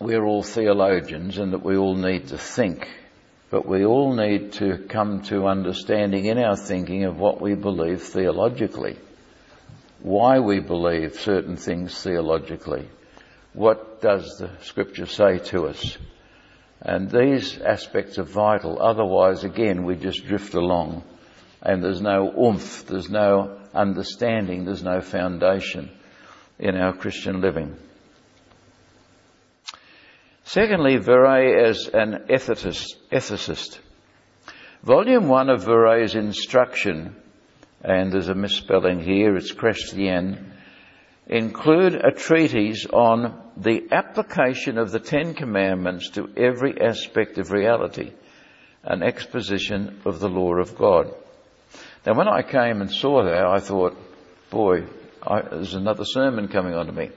we're 0.00 0.24
all 0.24 0.42
theologians 0.42 1.38
and 1.38 1.52
that 1.52 1.64
we 1.64 1.76
all 1.76 1.96
need 1.96 2.28
to 2.28 2.38
think 2.38 2.88
but 3.54 3.68
we 3.68 3.84
all 3.84 4.16
need 4.16 4.54
to 4.54 4.78
come 4.88 5.22
to 5.22 5.46
understanding 5.46 6.24
in 6.24 6.38
our 6.38 6.56
thinking 6.56 7.04
of 7.04 7.20
what 7.20 7.40
we 7.40 7.54
believe 7.54 8.02
theologically. 8.02 8.98
Why 10.02 10.40
we 10.40 10.58
believe 10.58 11.20
certain 11.20 11.56
things 11.56 12.02
theologically. 12.02 12.88
What 13.52 14.00
does 14.00 14.38
the 14.38 14.50
scripture 14.62 15.06
say 15.06 15.38
to 15.50 15.66
us? 15.66 15.96
And 16.80 17.08
these 17.08 17.60
aspects 17.60 18.18
are 18.18 18.24
vital. 18.24 18.82
Otherwise, 18.82 19.44
again, 19.44 19.84
we 19.84 19.94
just 19.94 20.26
drift 20.26 20.54
along 20.54 21.04
and 21.62 21.80
there's 21.80 22.02
no 22.02 22.34
oomph, 22.36 22.86
there's 22.86 23.08
no 23.08 23.56
understanding, 23.72 24.64
there's 24.64 24.82
no 24.82 25.00
foundation 25.00 25.90
in 26.58 26.74
our 26.74 26.92
Christian 26.92 27.40
living. 27.40 27.76
Secondly, 30.44 30.98
Viret 30.98 31.68
as 31.68 31.88
an 31.88 32.26
ethicist. 32.28 32.96
ethicist. 33.10 33.78
Volume 34.82 35.26
1 35.28 35.48
of 35.48 35.64
Viret's 35.64 36.14
instruction, 36.14 37.16
and 37.82 38.12
there's 38.12 38.28
a 38.28 38.34
misspelling 38.34 39.00
here, 39.00 39.36
it's 39.36 39.54
Chrétien, 39.54 40.50
include 41.26 41.94
a 41.94 42.12
treatise 42.12 42.84
on 42.84 43.40
the 43.56 43.88
application 43.90 44.76
of 44.76 44.90
the 44.90 45.00
Ten 45.00 45.32
Commandments 45.32 46.10
to 46.10 46.28
every 46.36 46.78
aspect 46.78 47.38
of 47.38 47.50
reality, 47.50 48.12
an 48.82 49.02
exposition 49.02 50.02
of 50.04 50.20
the 50.20 50.28
law 50.28 50.56
of 50.56 50.76
God. 50.76 51.14
Now 52.04 52.12
when 52.14 52.28
I 52.28 52.42
came 52.42 52.82
and 52.82 52.90
saw 52.92 53.24
that, 53.24 53.46
I 53.46 53.60
thought, 53.60 53.96
boy, 54.50 54.84
I, 55.22 55.40
there's 55.40 55.72
another 55.72 56.04
sermon 56.04 56.48
coming 56.48 56.74
on 56.74 56.84
to 56.86 56.92
me. 56.92 57.10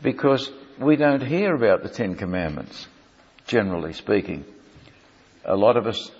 Because 0.00 0.52
we 0.78 0.96
don't 0.96 1.22
hear 1.22 1.54
about 1.54 1.82
the 1.82 1.88
Ten 1.88 2.14
Commandments, 2.14 2.86
generally 3.46 3.92
speaking. 3.92 4.44
A 5.44 5.56
lot 5.56 5.76
of 5.76 5.86
us 5.86 6.10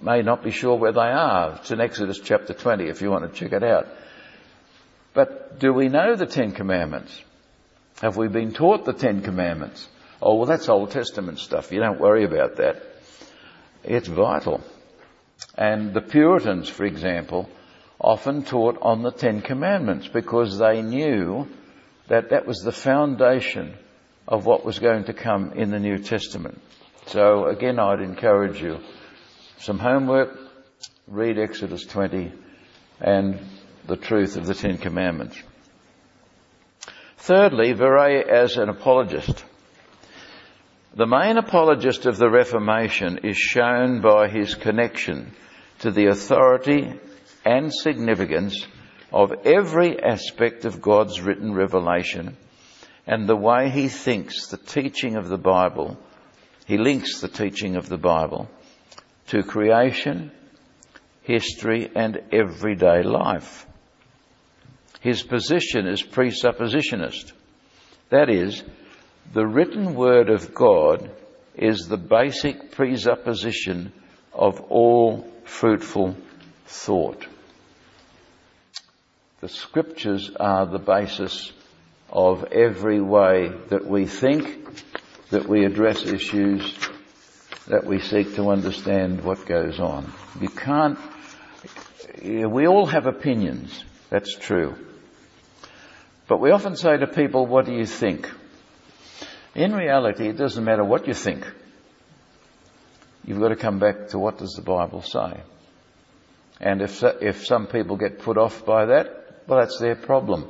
may 0.00 0.22
not 0.22 0.42
be 0.42 0.50
sure 0.50 0.76
where 0.76 0.92
they 0.92 1.00
are. 1.00 1.56
It's 1.56 1.70
in 1.70 1.80
Exodus 1.80 2.20
chapter 2.22 2.54
20 2.54 2.88
if 2.88 3.02
you 3.02 3.10
want 3.10 3.32
to 3.32 3.38
check 3.38 3.52
it 3.52 3.62
out. 3.62 3.86
But 5.14 5.58
do 5.58 5.72
we 5.72 5.88
know 5.88 6.16
the 6.16 6.26
Ten 6.26 6.52
Commandments? 6.52 7.22
Have 8.00 8.16
we 8.16 8.28
been 8.28 8.52
taught 8.52 8.84
the 8.84 8.92
Ten 8.92 9.22
Commandments? 9.22 9.88
Oh, 10.20 10.36
well, 10.36 10.46
that's 10.46 10.68
Old 10.68 10.90
Testament 10.90 11.38
stuff. 11.38 11.72
You 11.72 11.80
don't 11.80 12.00
worry 12.00 12.24
about 12.24 12.56
that. 12.56 12.82
It's 13.84 14.08
vital. 14.08 14.60
And 15.56 15.92
the 15.92 16.00
Puritans, 16.00 16.68
for 16.68 16.84
example, 16.84 17.48
often 18.00 18.42
taught 18.42 18.78
on 18.80 19.02
the 19.02 19.10
Ten 19.10 19.40
Commandments 19.40 20.08
because 20.08 20.58
they 20.58 20.82
knew 20.82 21.48
that 22.12 22.28
that 22.28 22.46
was 22.46 22.58
the 22.58 22.70
foundation 22.70 23.74
of 24.28 24.44
what 24.44 24.66
was 24.66 24.78
going 24.78 25.04
to 25.04 25.14
come 25.14 25.52
in 25.52 25.70
the 25.70 25.78
New 25.78 25.96
Testament. 25.96 26.60
So 27.06 27.46
again, 27.46 27.78
I'd 27.78 28.02
encourage 28.02 28.60
you, 28.60 28.80
some 29.56 29.78
homework, 29.78 30.38
read 31.08 31.38
Exodus 31.38 31.86
20 31.86 32.30
and 33.00 33.40
the 33.86 33.96
truth 33.96 34.36
of 34.36 34.44
the 34.44 34.52
Ten 34.52 34.76
Commandments. 34.76 35.42
Thirdly, 37.16 37.72
Viret 37.72 38.28
as 38.28 38.58
an 38.58 38.68
apologist. 38.68 39.42
The 40.94 41.06
main 41.06 41.38
apologist 41.38 42.04
of 42.04 42.18
the 42.18 42.28
Reformation 42.28 43.20
is 43.24 43.38
shown 43.38 44.02
by 44.02 44.28
his 44.28 44.54
connection 44.54 45.32
to 45.78 45.90
the 45.90 46.08
authority 46.08 46.92
and 47.46 47.72
significance 47.72 48.66
of 49.12 49.32
every 49.44 50.02
aspect 50.02 50.64
of 50.64 50.80
God's 50.80 51.20
written 51.20 51.54
revelation 51.54 52.36
and 53.06 53.28
the 53.28 53.36
way 53.36 53.68
he 53.68 53.88
thinks 53.88 54.46
the 54.46 54.56
teaching 54.56 55.16
of 55.16 55.28
the 55.28 55.38
Bible, 55.38 55.98
he 56.66 56.78
links 56.78 57.20
the 57.20 57.28
teaching 57.28 57.76
of 57.76 57.88
the 57.88 57.98
Bible 57.98 58.48
to 59.28 59.42
creation, 59.42 60.30
history 61.22 61.90
and 61.94 62.20
everyday 62.32 63.02
life. 63.02 63.66
His 65.00 65.22
position 65.22 65.88
is 65.88 66.02
presuppositionist. 66.02 67.32
That 68.10 68.30
is, 68.30 68.62
the 69.32 69.46
written 69.46 69.94
word 69.94 70.30
of 70.30 70.54
God 70.54 71.10
is 71.56 71.86
the 71.88 71.96
basic 71.96 72.70
presupposition 72.70 73.92
of 74.32 74.60
all 74.60 75.26
fruitful 75.44 76.16
thought. 76.66 77.26
The 79.42 79.48
scriptures 79.48 80.30
are 80.38 80.66
the 80.66 80.78
basis 80.78 81.50
of 82.08 82.44
every 82.52 83.00
way 83.00 83.50
that 83.70 83.84
we 83.84 84.06
think, 84.06 84.84
that 85.30 85.48
we 85.48 85.64
address 85.64 86.06
issues, 86.06 86.78
that 87.66 87.84
we 87.84 87.98
seek 87.98 88.36
to 88.36 88.50
understand 88.50 89.24
what 89.24 89.44
goes 89.44 89.80
on. 89.80 90.12
You 90.40 90.48
can't, 90.48 90.96
we 92.22 92.68
all 92.68 92.86
have 92.86 93.06
opinions, 93.06 93.84
that's 94.10 94.32
true. 94.36 94.76
But 96.28 96.38
we 96.38 96.52
often 96.52 96.76
say 96.76 96.98
to 96.98 97.08
people, 97.08 97.44
what 97.44 97.66
do 97.66 97.72
you 97.72 97.84
think? 97.84 98.30
In 99.56 99.72
reality, 99.72 100.28
it 100.28 100.36
doesn't 100.36 100.62
matter 100.62 100.84
what 100.84 101.08
you 101.08 101.14
think. 101.14 101.44
You've 103.24 103.40
got 103.40 103.48
to 103.48 103.56
come 103.56 103.80
back 103.80 104.10
to 104.10 104.20
what 104.20 104.38
does 104.38 104.52
the 104.52 104.62
Bible 104.62 105.02
say. 105.02 105.40
And 106.60 106.80
if, 106.80 107.02
if 107.02 107.44
some 107.44 107.66
people 107.66 107.96
get 107.96 108.20
put 108.20 108.38
off 108.38 108.64
by 108.64 108.86
that, 108.86 109.18
well, 109.46 109.60
that's 109.60 109.78
their 109.78 109.96
problem. 109.96 110.48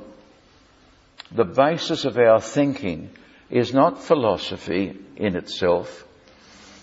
The 1.31 1.45
basis 1.45 2.05
of 2.05 2.19
our 2.19 2.41
thinking 2.41 3.11
is 3.51 3.73
not 3.73 4.03
philosophy 4.03 4.99
in 5.17 5.37
itself. 5.37 6.07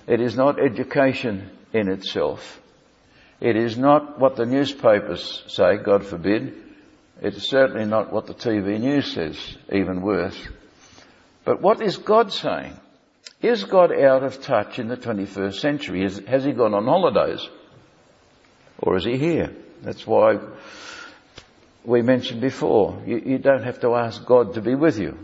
It 0.08 0.22
is 0.22 0.36
not 0.36 0.60
education 0.60 1.50
in 1.74 1.90
itself. 1.90 2.60
It 3.40 3.56
is 3.56 3.78
not 3.78 4.20
what 4.20 4.36
the 4.36 4.46
newspapers 4.46 5.44
say, 5.48 5.78
God 5.78 6.06
forbid. 6.06 6.56
It's 7.22 7.50
certainly 7.50 7.86
not 7.86 8.12
what 8.12 8.28
the 8.28 8.34
TV 8.34 8.80
news 8.80 9.14
says, 9.14 9.38
even 9.72 10.02
worse. 10.02 10.38
But 11.46 11.62
what 11.62 11.82
is 11.82 11.98
God 11.98 12.32
saying? 12.32 12.78
Is 13.42 13.64
God 13.64 13.92
out 13.94 14.24
of 14.24 14.42
touch 14.42 14.80
in 14.80 14.88
the 14.88 14.98
21st 14.98 15.56
century? 15.56 16.04
Is, 16.04 16.20
has 16.28 16.44
he 16.44 16.52
gone 16.52 16.74
on 16.74 16.86
holidays? 16.86 17.48
Or 18.80 18.98
is 18.98 19.06
he 19.06 19.18
here? 19.18 19.56
That's 19.82 20.06
why 20.06 20.40
we 21.84 22.02
mentioned 22.02 22.42
before, 22.42 23.02
you, 23.06 23.22
you 23.26 23.38
don't 23.38 23.64
have 23.64 23.82
to 23.82 23.96
ask 23.96 24.26
God 24.26 24.56
to 24.56 24.62
be 24.62 24.76
with 24.76 25.00
you. 25.00 25.18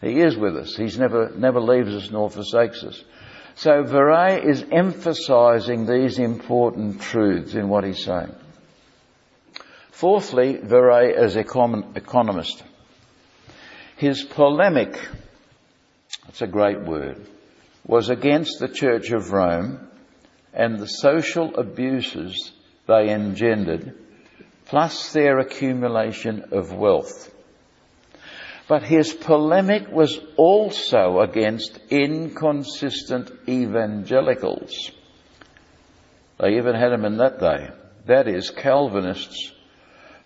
He 0.00 0.20
is 0.20 0.36
with 0.36 0.56
us. 0.56 0.76
He's 0.76 0.98
never, 0.98 1.30
never 1.36 1.60
leaves 1.60 1.94
us 1.94 2.10
nor 2.10 2.30
forsakes 2.30 2.82
us. 2.82 3.02
So 3.56 3.84
Viret 3.84 4.44
is 4.44 4.64
emphasizing 4.70 5.86
these 5.86 6.18
important 6.18 7.00
truths 7.00 7.54
in 7.54 7.68
what 7.68 7.84
he's 7.84 8.04
saying. 8.04 8.34
Fourthly, 9.92 10.54
Viret 10.56 11.14
as 11.14 11.36
econ- 11.36 11.96
economist. 11.96 12.62
His 13.96 14.24
polemic, 14.24 14.98
that's 16.24 16.42
a 16.42 16.48
great 16.48 16.82
word, 16.82 17.24
was 17.86 18.10
against 18.10 18.58
the 18.58 18.68
Church 18.68 19.10
of 19.12 19.30
Rome 19.30 19.88
and 20.52 20.78
the 20.78 20.88
social 20.88 21.54
abuses 21.56 22.52
they 22.86 23.10
engendered, 23.10 23.94
plus 24.66 25.12
their 25.12 25.38
accumulation 25.38 26.44
of 26.52 26.72
wealth. 26.72 27.30
But 28.66 28.82
his 28.82 29.12
polemic 29.12 29.88
was 29.90 30.18
also 30.36 31.20
against 31.20 31.78
inconsistent 31.90 33.30
evangelicals. 33.46 34.90
They 36.40 36.56
even 36.56 36.74
had 36.74 36.90
them 36.90 37.04
in 37.04 37.18
that 37.18 37.38
day. 37.38 37.68
That 38.06 38.26
is, 38.26 38.50
Calvinists 38.50 39.52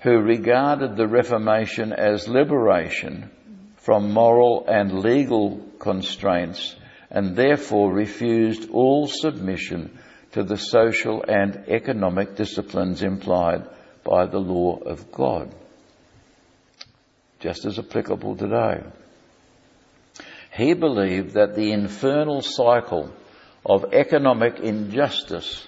who 0.00 0.18
regarded 0.18 0.96
the 0.96 1.08
Reformation 1.08 1.92
as 1.92 2.28
liberation 2.28 3.30
from 3.76 4.12
moral 4.12 4.64
and 4.68 5.00
legal 5.00 5.60
constraints 5.78 6.76
and 7.10 7.34
therefore 7.34 7.92
refused 7.92 8.70
all 8.70 9.08
submission 9.08 9.98
to 10.32 10.44
the 10.44 10.56
social 10.56 11.24
and 11.26 11.64
economic 11.68 12.36
disciplines 12.36 13.02
implied 13.02 13.64
by 14.08 14.24
the 14.24 14.38
law 14.38 14.78
of 14.78 15.12
God 15.12 15.52
just 17.40 17.66
as 17.66 17.78
applicable 17.78 18.36
today. 18.36 18.82
He 20.52 20.72
believed 20.72 21.34
that 21.34 21.54
the 21.54 21.72
infernal 21.72 22.42
cycle 22.42 23.12
of 23.64 23.92
economic 23.92 24.58
injustice 24.60 25.66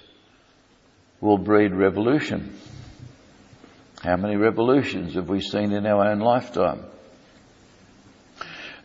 will 1.21 1.37
breed 1.37 1.73
revolution. 1.73 2.57
How 4.01 4.17
many 4.17 4.35
revolutions 4.35 5.13
have 5.13 5.29
we 5.29 5.41
seen 5.41 5.71
in 5.71 5.85
our 5.85 6.09
own 6.09 6.19
lifetime? 6.19 6.83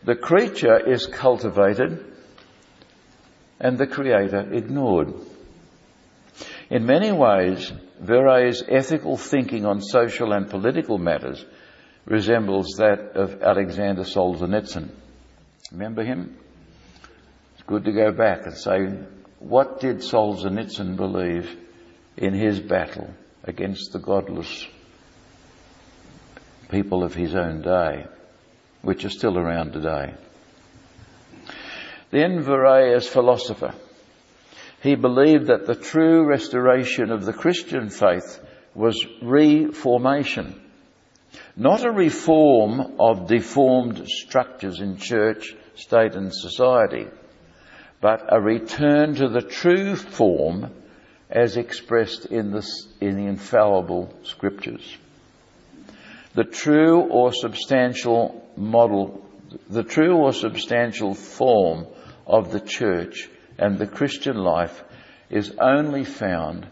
The 0.03 0.15
creature 0.15 0.77
is 0.77 1.07
cultivated 1.07 2.05
and 3.59 3.77
the 3.77 3.87
creator 3.87 4.53
ignored. 4.53 5.13
In 6.69 6.85
many 6.85 7.11
ways, 7.13 7.71
Viret's 8.01 8.61
ethical 8.67 9.15
thinking 9.15 9.65
on 9.65 9.81
social 9.81 10.33
and 10.33 10.49
political 10.49 10.97
matters 10.97 11.43
resembles 12.05 12.75
that 12.77 13.15
of 13.15 13.41
Alexander 13.41 14.03
Solzhenitsyn. 14.03 14.89
Remember 15.71 16.03
him? 16.03 16.37
It's 17.53 17.63
good 17.63 17.85
to 17.85 17.93
go 17.93 18.11
back 18.11 18.45
and 18.45 18.57
say, 18.57 18.85
what 19.39 19.79
did 19.79 19.97
Solzhenitsyn 19.97 20.97
believe 20.97 21.55
in 22.17 22.33
his 22.33 22.59
battle 22.59 23.13
against 23.43 23.93
the 23.93 23.99
godless 23.99 24.67
people 26.69 27.03
of 27.03 27.13
his 27.13 27.33
own 27.33 27.61
day, 27.61 28.07
which 28.81 29.05
are 29.05 29.09
still 29.09 29.37
around 29.37 29.71
today? 29.71 30.15
Then 32.11 32.41
Viret 32.41 32.95
as 32.95 33.07
philosopher. 33.07 33.73
He 34.81 34.95
believed 34.95 35.47
that 35.47 35.65
the 35.65 35.75
true 35.75 36.25
restoration 36.25 37.11
of 37.11 37.25
the 37.25 37.33
Christian 37.33 37.89
faith 37.89 38.39
was 38.75 39.05
reformation 39.21 40.61
not 41.55 41.83
a 41.83 41.91
reform 41.91 42.95
of 42.99 43.27
deformed 43.27 44.07
structures 44.07 44.79
in 44.79 44.97
church, 44.97 45.55
state 45.75 46.15
and 46.15 46.33
society, 46.33 47.07
but 47.99 48.23
a 48.29 48.39
return 48.39 49.15
to 49.15 49.27
the 49.27 49.41
true 49.41 49.95
form 49.95 50.71
as 51.29 51.57
expressed 51.57 52.25
in 52.27 52.51
the, 52.51 52.65
in 53.01 53.17
the 53.17 53.25
infallible 53.25 54.13
scriptures. 54.23 54.97
The 56.35 56.43
true 56.43 57.01
or 57.01 57.33
substantial 57.33 58.47
model, 58.55 59.25
the 59.67 59.83
true 59.83 60.15
or 60.15 60.33
substantial 60.33 61.15
form 61.15 61.87
of 62.27 62.51
the 62.51 62.59
church 62.59 63.29
and 63.57 63.77
the 63.77 63.87
Christian 63.87 64.37
life 64.37 64.83
is 65.29 65.51
only 65.59 66.03
found 66.03 66.67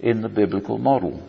in 0.00 0.20
the 0.20 0.28
biblical 0.28 0.78
model. 0.78 1.22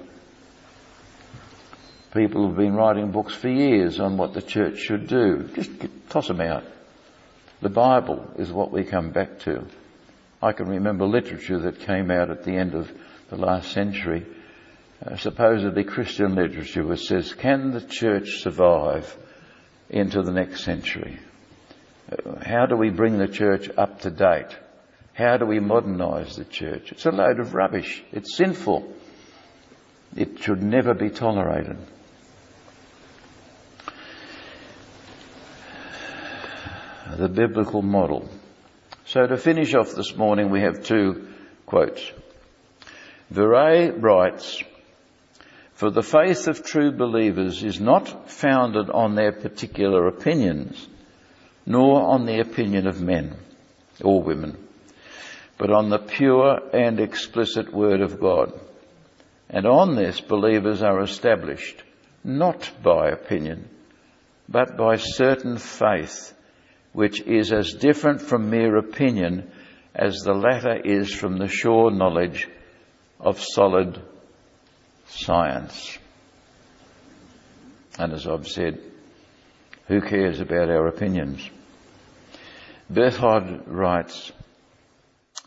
People 2.13 2.47
have 2.47 2.57
been 2.57 2.73
writing 2.73 3.11
books 3.11 3.33
for 3.33 3.49
years 3.49 3.99
on 3.99 4.17
what 4.17 4.33
the 4.33 4.41
church 4.41 4.79
should 4.79 5.07
do. 5.07 5.49
Just 5.53 5.69
toss 6.09 6.27
them 6.27 6.41
out. 6.41 6.63
The 7.61 7.69
Bible 7.69 8.31
is 8.37 8.51
what 8.51 8.71
we 8.71 8.83
come 8.83 9.11
back 9.11 9.39
to. 9.39 9.65
I 10.41 10.53
can 10.53 10.67
remember 10.67 11.05
literature 11.05 11.59
that 11.59 11.81
came 11.81 12.09
out 12.09 12.29
at 12.31 12.43
the 12.43 12.53
end 12.53 12.73
of 12.73 12.91
the 13.29 13.35
last 13.35 13.71
century, 13.71 14.25
uh, 15.05 15.17
supposedly 15.17 15.83
Christian 15.83 16.35
literature, 16.35 16.85
which 16.85 17.07
says, 17.07 17.33
can 17.33 17.71
the 17.71 17.81
church 17.81 18.41
survive 18.41 19.15
into 19.89 20.21
the 20.21 20.31
next 20.31 20.63
century? 20.63 21.19
Uh, 22.11 22.39
how 22.43 22.65
do 22.65 22.75
we 22.75 22.89
bring 22.89 23.17
the 23.17 23.27
church 23.27 23.69
up 23.77 24.01
to 24.01 24.09
date? 24.09 24.55
How 25.19 25.35
do 25.35 25.45
we 25.45 25.59
modernize 25.59 26.37
the 26.37 26.45
church? 26.45 26.93
It's 26.93 27.05
a 27.05 27.11
load 27.11 27.41
of 27.41 27.53
rubbish. 27.53 28.01
It's 28.13 28.37
sinful. 28.37 28.89
It 30.15 30.41
should 30.41 30.63
never 30.63 30.93
be 30.93 31.09
tolerated. 31.09 31.77
the 37.17 37.27
biblical 37.27 37.81
model. 37.81 38.29
So 39.05 39.27
to 39.27 39.35
finish 39.35 39.75
off 39.75 39.93
this 39.93 40.15
morning, 40.15 40.51
we 40.51 40.61
have 40.61 40.85
two 40.85 41.27
quotes. 41.65 41.99
Viret 43.29 44.01
writes, 44.01 44.63
for 45.73 45.89
the 45.89 46.03
faith 46.03 46.47
of 46.47 46.63
true 46.63 46.93
believers 46.93 47.61
is 47.61 47.81
not 47.81 48.29
founded 48.29 48.89
on 48.89 49.15
their 49.15 49.33
particular 49.33 50.07
opinions, 50.07 50.87
nor 51.65 52.03
on 52.03 52.25
the 52.25 52.39
opinion 52.39 52.87
of 52.87 53.01
men. 53.01 53.35
or 54.01 54.21
women, 54.21 54.68
but 55.59 55.71
on 55.71 55.89
the 55.89 55.99
pure 55.99 56.57
and 56.73 57.01
explicit 57.01 57.71
Word 57.71 58.01
of 58.01 58.19
God. 58.19 58.57
And 59.49 59.67
on 59.67 59.95
this 59.95 60.21
believers 60.21 60.81
are 60.81 61.01
established, 61.01 61.83
not 62.23 62.71
by 62.81 63.09
opinion, 63.09 63.67
but 64.47 64.77
by 64.77 64.95
certain 64.95 65.57
faith, 65.57 66.33
which 66.93 67.21
is 67.21 67.51
as 67.51 67.73
different 67.73 68.21
from 68.21 68.49
mere 68.49 68.77
opinion 68.77 69.51
as 69.93 70.21
the 70.21 70.33
latter 70.33 70.77
is 70.77 71.13
from 71.13 71.37
the 71.37 71.49
sure 71.49 71.91
knowledge 71.91 72.47
of 73.19 73.41
solid 73.41 74.01
science. 75.07 75.97
And 77.97 78.13
as 78.13 78.25
I've 78.25 78.47
said, 78.47 78.79
who 79.87 79.99
cares 79.99 80.39
about 80.39 80.69
our 80.69 80.87
opinions? 80.87 81.49
Berthoud 82.89 83.63
writes, 83.67 84.31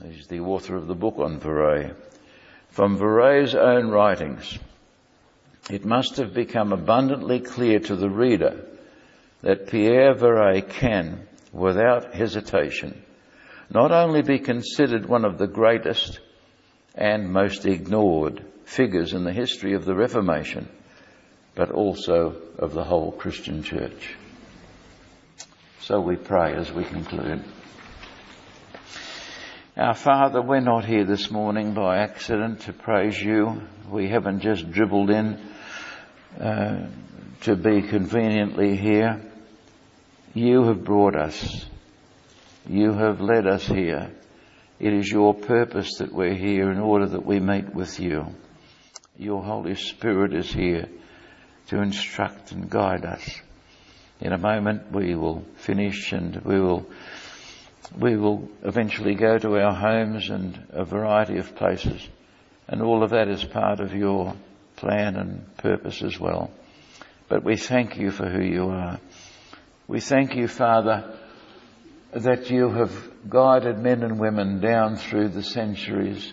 he's 0.04 0.26
the 0.26 0.40
author 0.40 0.76
of 0.76 0.86
the 0.86 0.94
book 0.94 1.18
on 1.18 1.38
Viret, 1.38 1.96
from 2.70 2.96
Viret's 2.96 3.54
own 3.54 3.88
writings, 3.88 4.58
it 5.70 5.84
must 5.84 6.16
have 6.16 6.34
become 6.34 6.72
abundantly 6.72 7.40
clear 7.40 7.78
to 7.78 7.96
the 7.96 8.10
reader 8.10 8.64
that 9.42 9.68
Pierre 9.68 10.14
Viret 10.14 10.70
can, 10.70 11.26
without 11.52 12.14
hesitation, 12.14 13.02
not 13.70 13.92
only 13.92 14.22
be 14.22 14.38
considered 14.38 15.06
one 15.06 15.24
of 15.24 15.38
the 15.38 15.46
greatest 15.46 16.20
and 16.94 17.32
most 17.32 17.66
ignored 17.66 18.44
figures 18.64 19.12
in 19.12 19.24
the 19.24 19.32
history 19.32 19.74
of 19.74 19.84
the 19.84 19.94
Reformation, 19.94 20.68
but 21.54 21.70
also 21.70 22.36
of 22.58 22.72
the 22.72 22.84
whole 22.84 23.12
Christian 23.12 23.62
church. 23.62 24.14
So 25.80 26.00
we 26.00 26.16
pray 26.16 26.54
as 26.54 26.72
we 26.72 26.84
conclude. 26.84 27.44
Our 29.74 29.94
Father, 29.94 30.42
we're 30.42 30.60
not 30.60 30.84
here 30.84 31.06
this 31.06 31.30
morning 31.30 31.72
by 31.72 32.00
accident 32.00 32.60
to 32.62 32.74
praise 32.74 33.18
you. 33.18 33.62
We 33.88 34.06
haven't 34.06 34.40
just 34.40 34.70
dribbled 34.70 35.08
in 35.08 35.40
uh, 36.38 36.90
to 37.44 37.56
be 37.56 37.80
conveniently 37.80 38.76
here. 38.76 39.22
You 40.34 40.64
have 40.64 40.84
brought 40.84 41.16
us. 41.16 41.64
You 42.68 42.92
have 42.92 43.22
led 43.22 43.46
us 43.46 43.64
here. 43.64 44.10
It 44.78 44.92
is 44.92 45.10
your 45.10 45.32
purpose 45.32 45.96
that 46.00 46.12
we're 46.12 46.34
here 46.34 46.70
in 46.70 46.78
order 46.78 47.06
that 47.06 47.24
we 47.24 47.40
meet 47.40 47.74
with 47.74 47.98
you. 47.98 48.26
Your 49.16 49.42
Holy 49.42 49.76
Spirit 49.76 50.34
is 50.34 50.52
here 50.52 50.86
to 51.68 51.80
instruct 51.80 52.52
and 52.52 52.68
guide 52.68 53.06
us. 53.06 53.40
In 54.20 54.34
a 54.34 54.38
moment 54.38 54.92
we 54.92 55.14
will 55.14 55.46
finish 55.56 56.12
and 56.12 56.36
we 56.44 56.60
will, 56.60 56.86
we 57.98 58.16
will 58.16 58.48
eventually 58.62 59.14
go 59.14 59.38
to 59.38 59.58
our 59.58 59.74
homes 59.74 60.30
and 60.30 60.66
a 60.70 60.84
variety 60.84 61.38
of 61.38 61.54
places. 61.56 62.06
And 62.68 62.82
all 62.82 63.02
of 63.02 63.10
that 63.10 63.28
is 63.28 63.44
part 63.44 63.80
of 63.80 63.94
your 63.94 64.34
plan 64.76 65.16
and 65.16 65.56
purpose 65.56 66.02
as 66.02 66.18
well. 66.18 66.50
But 67.28 67.44
we 67.44 67.56
thank 67.56 67.96
you 67.96 68.10
for 68.10 68.28
who 68.28 68.42
you 68.42 68.68
are. 68.68 68.98
We 69.88 70.00
thank 70.00 70.34
you, 70.34 70.48
Father, 70.48 71.16
that 72.12 72.50
you 72.50 72.70
have 72.70 72.92
guided 73.28 73.78
men 73.78 74.02
and 74.02 74.18
women 74.18 74.60
down 74.60 74.96
through 74.96 75.28
the 75.28 75.42
centuries 75.42 76.32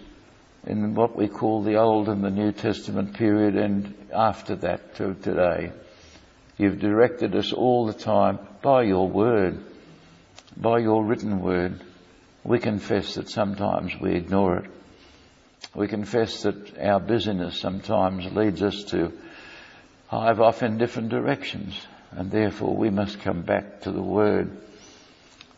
in 0.66 0.94
what 0.94 1.16
we 1.16 1.28
call 1.28 1.64
the 1.64 1.78
Old 1.78 2.10
and 2.10 2.24
the 2.24 2.30
New 2.30 2.52
Testament 2.52 3.16
period 3.16 3.56
and 3.56 3.96
after 4.14 4.56
that 4.58 4.96
to 4.96 5.14
today. 5.16 5.72
You've 6.58 6.80
directed 6.80 7.36
us 7.36 7.54
all 7.54 7.86
the 7.86 7.94
time 7.94 8.40
by 8.62 8.84
your 8.84 9.08
word, 9.08 9.64
by 10.60 10.80
your 10.80 11.04
written 11.04 11.42
word. 11.42 11.80
We 12.44 12.60
confess 12.60 13.16
that 13.16 13.30
sometimes 13.30 13.94
we 14.00 14.14
ignore 14.14 14.58
it. 14.58 14.72
We 15.74 15.88
confess 15.88 16.44
that 16.44 16.78
our 16.80 17.00
busyness 17.00 17.60
sometimes 17.60 18.26
leads 18.34 18.62
us 18.62 18.84
to 18.86 19.14
hive 20.08 20.42
off 20.42 20.64
in 20.64 20.78
different 20.78 21.10
directions 21.10 21.80
and 22.12 22.32
therefore 22.32 22.76
we 22.76 22.90
must 22.90 23.22
come 23.22 23.42
back 23.42 23.82
to 23.82 23.92
the 23.92 24.02
word. 24.02 24.52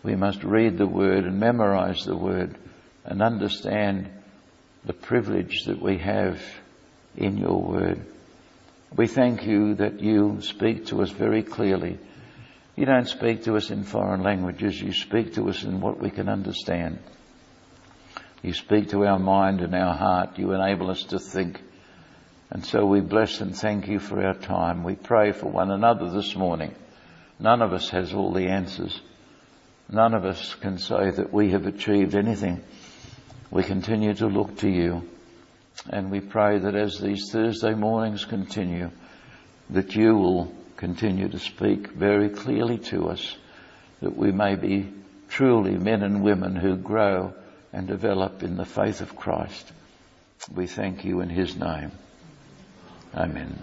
We 0.03 0.15
must 0.15 0.43
read 0.43 0.77
the 0.77 0.87
word 0.87 1.25
and 1.25 1.39
memorize 1.39 2.03
the 2.05 2.17
word 2.17 2.57
and 3.05 3.21
understand 3.21 4.09
the 4.85 4.93
privilege 4.93 5.65
that 5.65 5.81
we 5.81 5.97
have 5.99 6.41
in 7.15 7.37
your 7.37 7.61
word. 7.61 8.01
We 8.95 9.07
thank 9.07 9.45
you 9.45 9.75
that 9.75 10.01
you 10.01 10.41
speak 10.41 10.87
to 10.87 11.01
us 11.01 11.11
very 11.11 11.43
clearly. 11.43 11.97
You 12.75 12.85
don't 12.85 13.07
speak 13.07 13.43
to 13.43 13.57
us 13.57 13.69
in 13.69 13.83
foreign 13.83 14.23
languages. 14.23 14.81
You 14.81 14.93
speak 14.93 15.33
to 15.35 15.49
us 15.49 15.63
in 15.63 15.81
what 15.81 15.99
we 15.99 16.09
can 16.09 16.29
understand. 16.29 16.99
You 18.41 18.53
speak 18.53 18.89
to 18.89 19.05
our 19.05 19.19
mind 19.19 19.61
and 19.61 19.75
our 19.75 19.93
heart. 19.93 20.39
You 20.39 20.53
enable 20.53 20.89
us 20.89 21.03
to 21.05 21.19
think. 21.19 21.61
And 22.49 22.65
so 22.65 22.85
we 22.85 23.01
bless 23.01 23.39
and 23.41 23.55
thank 23.55 23.87
you 23.87 23.99
for 23.99 24.25
our 24.25 24.33
time. 24.33 24.83
We 24.83 24.95
pray 24.95 25.31
for 25.31 25.47
one 25.47 25.71
another 25.71 26.09
this 26.09 26.35
morning. 26.35 26.73
None 27.39 27.61
of 27.61 27.73
us 27.73 27.89
has 27.89 28.13
all 28.13 28.33
the 28.33 28.47
answers. 28.47 28.99
None 29.89 30.13
of 30.13 30.25
us 30.25 30.55
can 30.55 30.77
say 30.77 31.11
that 31.11 31.33
we 31.33 31.51
have 31.51 31.65
achieved 31.65 32.15
anything. 32.15 32.63
We 33.51 33.63
continue 33.63 34.13
to 34.15 34.27
look 34.27 34.57
to 34.59 34.69
you. 34.69 35.09
And 35.89 36.11
we 36.11 36.19
pray 36.19 36.59
that 36.59 36.75
as 36.75 36.99
these 36.99 37.31
Thursday 37.31 37.73
mornings 37.73 38.25
continue, 38.25 38.91
that 39.69 39.95
you 39.95 40.15
will 40.15 40.53
continue 40.81 41.29
to 41.29 41.37
speak 41.37 41.89
very 41.89 42.27
clearly 42.27 42.79
to 42.79 43.07
us, 43.07 43.37
that 44.01 44.17
we 44.17 44.31
may 44.31 44.55
be 44.55 44.91
truly 45.29 45.77
men 45.77 46.01
and 46.01 46.23
women 46.23 46.55
who 46.55 46.75
grow 46.75 47.35
and 47.71 47.85
develop 47.85 48.41
in 48.41 48.57
the 48.57 48.65
faith 48.65 48.99
of 48.99 49.15
Christ. 49.15 49.71
We 50.51 50.65
thank 50.65 51.05
you 51.05 51.21
in 51.21 51.29
His 51.29 51.55
name. 51.55 51.91
Amen. 53.13 53.59